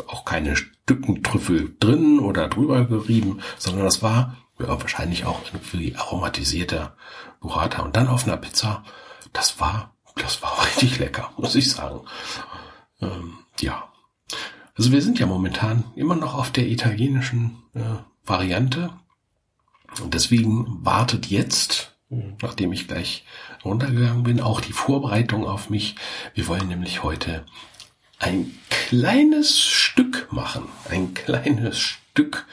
auch 0.07 0.25
keine 0.25 0.55
Stücken 0.55 1.21
Trüffel 1.21 1.75
drin 1.79 2.19
oder 2.19 2.47
drüber 2.47 2.85
gerieben, 2.85 3.41
sondern 3.57 3.83
das 3.83 4.01
war 4.01 4.37
ja, 4.59 4.69
wahrscheinlich 4.81 5.25
auch 5.25 5.41
irgendwie 5.45 5.95
aromatisierter 5.95 6.95
Burrata. 7.41 7.81
Und 7.81 7.95
dann 7.95 8.07
auf 8.07 8.25
einer 8.25 8.37
Pizza, 8.37 8.83
das 9.33 9.59
war, 9.59 9.96
das 10.21 10.41
war 10.41 10.65
richtig 10.65 10.99
lecker, 10.99 11.31
muss 11.37 11.55
ich 11.55 11.71
sagen. 11.71 12.01
Ähm, 13.01 13.39
ja. 13.59 13.91
Also 14.75 14.91
wir 14.91 15.01
sind 15.01 15.19
ja 15.19 15.25
momentan 15.25 15.85
immer 15.95 16.15
noch 16.15 16.35
auf 16.35 16.51
der 16.51 16.67
italienischen 16.67 17.63
äh, 17.73 17.81
Variante. 18.25 18.91
Und 20.01 20.13
deswegen 20.13 20.85
wartet 20.85 21.27
jetzt, 21.27 21.95
nachdem 22.41 22.73
ich 22.73 22.87
gleich 22.87 23.25
runtergegangen 23.65 24.23
bin, 24.23 24.41
auch 24.41 24.61
die 24.61 24.73
Vorbereitung 24.73 25.47
auf 25.47 25.69
mich. 25.69 25.95
Wir 26.35 26.47
wollen 26.47 26.67
nämlich 26.67 27.03
heute 27.03 27.45
ein 28.19 28.57
kleines 28.69 29.59
Stück 29.59 30.27
machen. 30.31 30.67
Ein 30.89 31.13
kleines 31.13 31.79
Stück 31.79 32.45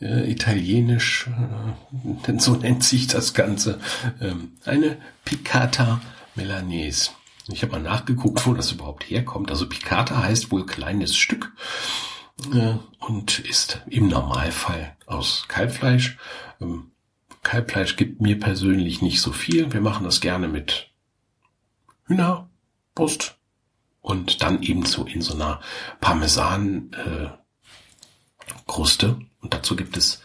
äh, 0.00 0.30
italienisch, 0.30 1.28
äh, 1.28 2.26
denn 2.26 2.38
so 2.40 2.56
nennt 2.56 2.84
sich 2.84 3.06
das 3.06 3.34
Ganze, 3.34 3.80
ähm, 4.20 4.52
eine 4.64 4.96
Piccata 5.24 6.00
Milanese. 6.38 7.10
Ich 7.48 7.62
habe 7.62 7.72
mal 7.72 7.82
nachgeguckt, 7.82 8.46
wo 8.46 8.54
das 8.54 8.72
überhaupt 8.72 9.04
herkommt. 9.10 9.50
Also 9.50 9.68
Piccata 9.68 10.22
heißt 10.22 10.50
wohl 10.50 10.64
kleines 10.64 11.16
Stück 11.16 11.52
äh, 12.54 12.74
und 13.00 13.40
ist 13.40 13.82
im 13.88 14.08
Normalfall 14.08 14.96
aus 15.06 15.44
Kalbfleisch. 15.48 16.16
Ähm, 16.60 16.92
Kalbfleisch 17.42 17.96
gibt 17.96 18.20
mir 18.20 18.38
persönlich 18.38 19.02
nicht 19.02 19.20
so 19.20 19.32
viel. 19.32 19.72
Wir 19.72 19.80
machen 19.80 20.04
das 20.04 20.20
gerne 20.20 20.48
mit 20.48 20.90
Hühnerbrust 22.06 23.36
und 24.00 24.42
dann 24.42 24.62
eben 24.62 24.86
so 24.86 25.04
in 25.04 25.20
so 25.20 25.34
einer 25.34 25.60
Parmesan 26.00 26.92
äh, 26.92 27.28
Kruste. 28.66 29.18
Und 29.40 29.54
dazu 29.54 29.74
gibt 29.74 29.96
es 29.96 30.22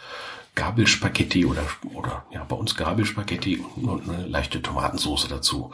Gabelspaghetti 0.56 1.46
oder, 1.46 1.66
oder 1.94 2.26
ja, 2.32 2.44
bei 2.44 2.56
uns 2.56 2.76
Gabelspaghetti 2.76 3.64
und, 3.76 4.10
eine 4.10 4.28
leichte 4.28 4.62
Tomatensauce 4.62 5.28
dazu. 5.28 5.72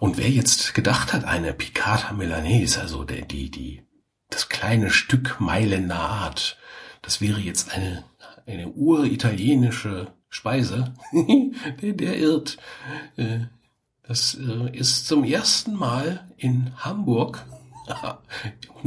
Und 0.00 0.16
wer 0.18 0.28
jetzt 0.28 0.74
gedacht 0.74 1.12
hat, 1.12 1.24
eine 1.24 1.52
Piccata 1.52 2.12
Milanese, 2.12 2.80
also 2.80 3.04
der, 3.04 3.22
die, 3.22 3.50
die, 3.50 3.82
das 4.28 4.48
kleine 4.48 4.90
Stück 4.90 5.40
Mailänder 5.40 5.98
Art, 5.98 6.58
das 7.02 7.20
wäre 7.20 7.40
jetzt 7.40 7.72
eine, 7.72 8.04
eine 8.46 8.68
uritalienische 8.68 10.12
Speise, 10.28 10.94
der, 11.82 11.92
der 11.92 12.18
irrt. 12.18 12.58
Äh, 13.16 13.40
das 14.02 14.34
äh, 14.34 14.76
ist 14.76 15.06
zum 15.06 15.22
ersten 15.22 15.74
Mal 15.74 16.28
in 16.36 16.72
Hamburg 16.78 17.46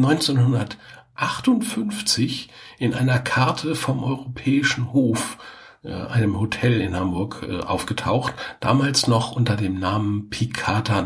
1958 1.15 2.49
in 2.79 2.93
einer 2.93 3.19
Karte 3.19 3.75
vom 3.75 4.03
Europäischen 4.03 4.93
Hof, 4.93 5.37
äh, 5.83 5.93
einem 5.93 6.39
Hotel 6.39 6.81
in 6.81 6.95
Hamburg, 6.95 7.43
aufgetaucht. 7.65 8.33
Damals 8.59 9.07
noch 9.07 9.33
unter 9.33 9.55
dem 9.55 9.79
Namen 9.79 10.29
Picata 10.29 11.01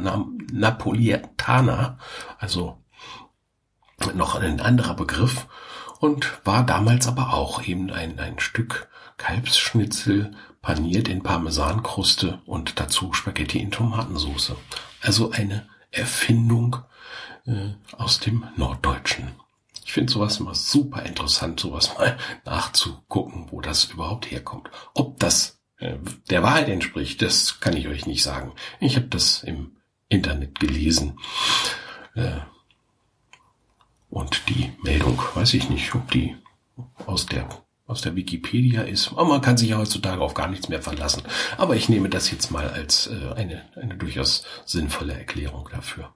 Napolitana, 0.51 1.97
also 2.39 2.77
noch 4.13 4.35
ein 4.35 4.61
anderer 4.61 4.93
Begriff 4.93 5.47
und 5.99 6.39
war 6.45 6.65
damals 6.65 7.07
aber 7.07 7.33
auch 7.33 7.63
eben 7.63 7.91
ein, 7.91 8.19
ein 8.19 8.39
Stück 8.39 8.87
Kalbsschnitzel 9.17 10.31
paniert 10.61 11.07
in 11.07 11.23
Parmesankruste 11.23 12.39
und 12.45 12.79
dazu 12.79 13.13
Spaghetti 13.13 13.59
in 13.59 13.71
Tomatensauce. 13.71 14.53
Also 15.01 15.31
eine 15.31 15.67
Erfindung 15.91 16.77
äh, 17.45 17.69
aus 17.97 18.19
dem 18.19 18.45
Norddeutschen. 18.55 19.31
Ich 19.87 19.93
finde 19.93 20.11
sowas 20.11 20.41
immer 20.41 20.53
super 20.53 21.03
interessant, 21.03 21.61
sowas 21.61 21.93
mal 21.97 22.17
nachzugucken, 22.45 23.47
wo 23.51 23.61
das 23.61 23.85
überhaupt 23.85 24.29
herkommt. 24.29 24.69
Ob 24.93 25.17
das 25.17 25.61
äh, 25.77 25.95
der 26.29 26.43
Wahrheit 26.43 26.67
entspricht, 26.67 27.21
das 27.21 27.61
kann 27.61 27.77
ich 27.77 27.87
euch 27.87 28.05
nicht 28.05 28.21
sagen. 28.21 28.51
Ich 28.81 28.97
habe 28.97 29.07
das 29.07 29.43
im 29.43 29.77
Internet 30.09 30.59
gelesen. 30.59 31.17
Äh, 32.15 32.41
und 34.09 34.49
die 34.49 34.73
Meldung, 34.83 35.21
weiß 35.35 35.53
ich 35.53 35.69
nicht, 35.69 35.95
ob 35.95 36.11
die 36.11 36.35
aus 37.05 37.25
der 37.25 37.47
aus 37.85 38.01
der 38.01 38.17
Wikipedia 38.17 38.81
ist. 38.81 39.13
Aber 39.13 39.23
man 39.23 39.39
kann 39.39 39.55
sich 39.55 39.69
ja 39.69 39.77
heutzutage 39.77 40.21
auf 40.21 40.33
gar 40.33 40.49
nichts 40.49 40.67
mehr 40.67 40.81
verlassen. 40.81 41.23
Aber 41.57 41.77
ich 41.77 41.87
nehme 41.87 42.09
das 42.09 42.29
jetzt 42.29 42.51
mal 42.51 42.67
als 42.69 43.07
äh, 43.07 43.33
eine, 43.35 43.63
eine 43.77 43.95
durchaus 43.95 44.43
sinnvolle 44.65 45.13
Erklärung 45.13 45.69
dafür. 45.71 46.13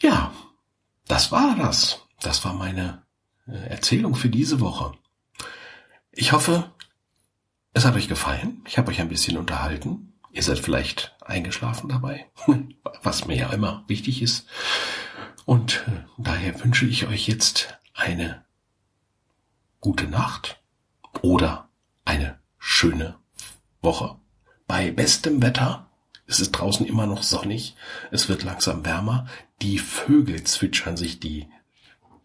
Ja, 0.00 0.32
das 1.08 1.32
war 1.32 1.56
das. 1.56 2.06
Das 2.20 2.44
war 2.44 2.54
meine 2.54 3.02
äh, 3.46 3.68
Erzählung 3.68 4.14
für 4.14 4.28
diese 4.28 4.60
Woche. 4.60 4.92
Ich 6.12 6.32
hoffe, 6.32 6.70
es 7.72 7.84
hat 7.84 7.94
euch 7.94 8.08
gefallen. 8.08 8.62
Ich 8.66 8.78
habe 8.78 8.90
euch 8.90 9.00
ein 9.00 9.08
bisschen 9.08 9.38
unterhalten. 9.38 10.14
Ihr 10.32 10.42
seid 10.42 10.58
vielleicht 10.58 11.16
eingeschlafen 11.20 11.88
dabei, 11.88 12.30
was 13.02 13.26
mir 13.26 13.36
ja 13.36 13.52
immer 13.52 13.84
wichtig 13.88 14.22
ist. 14.22 14.46
Und 15.44 15.84
äh, 15.88 16.04
daher 16.18 16.62
wünsche 16.62 16.86
ich 16.86 17.06
euch 17.06 17.26
jetzt 17.26 17.78
eine 17.94 18.44
gute 19.80 20.06
Nacht 20.06 20.60
oder 21.22 21.68
eine 22.04 22.38
schöne 22.58 23.16
Woche. 23.82 24.16
Bei 24.66 24.90
bestem 24.90 25.42
Wetter, 25.42 25.90
es 26.26 26.38
ist 26.38 26.52
draußen 26.52 26.86
immer 26.86 27.06
noch 27.06 27.22
sonnig, 27.22 27.74
es 28.10 28.28
wird 28.28 28.44
langsam 28.44 28.84
wärmer, 28.84 29.26
die 29.62 29.78
Vögel 29.78 30.44
zwitschern 30.44 30.96
sich 30.96 31.18
die, 31.18 31.48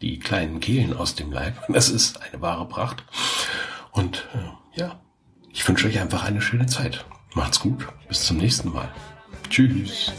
die 0.02 0.20
kleinen 0.20 0.60
Kehlen 0.60 0.96
aus 0.96 1.16
dem 1.16 1.32
Leib. 1.32 1.56
Das 1.70 1.90
ist 1.90 2.22
eine 2.22 2.42
wahre 2.42 2.68
Pracht. 2.68 3.04
Und 3.92 4.28
äh, 4.34 4.80
ja, 4.80 5.00
ich 5.52 5.68
wünsche 5.68 5.88
euch 5.88 6.00
einfach 6.00 6.24
eine 6.24 6.42
schöne 6.42 6.66
Zeit. 6.66 7.06
Macht's 7.34 7.60
gut, 7.60 7.88
bis 8.08 8.26
zum 8.26 8.38
nächsten 8.38 8.72
Mal. 8.72 8.92
Tschüss. 9.50 10.12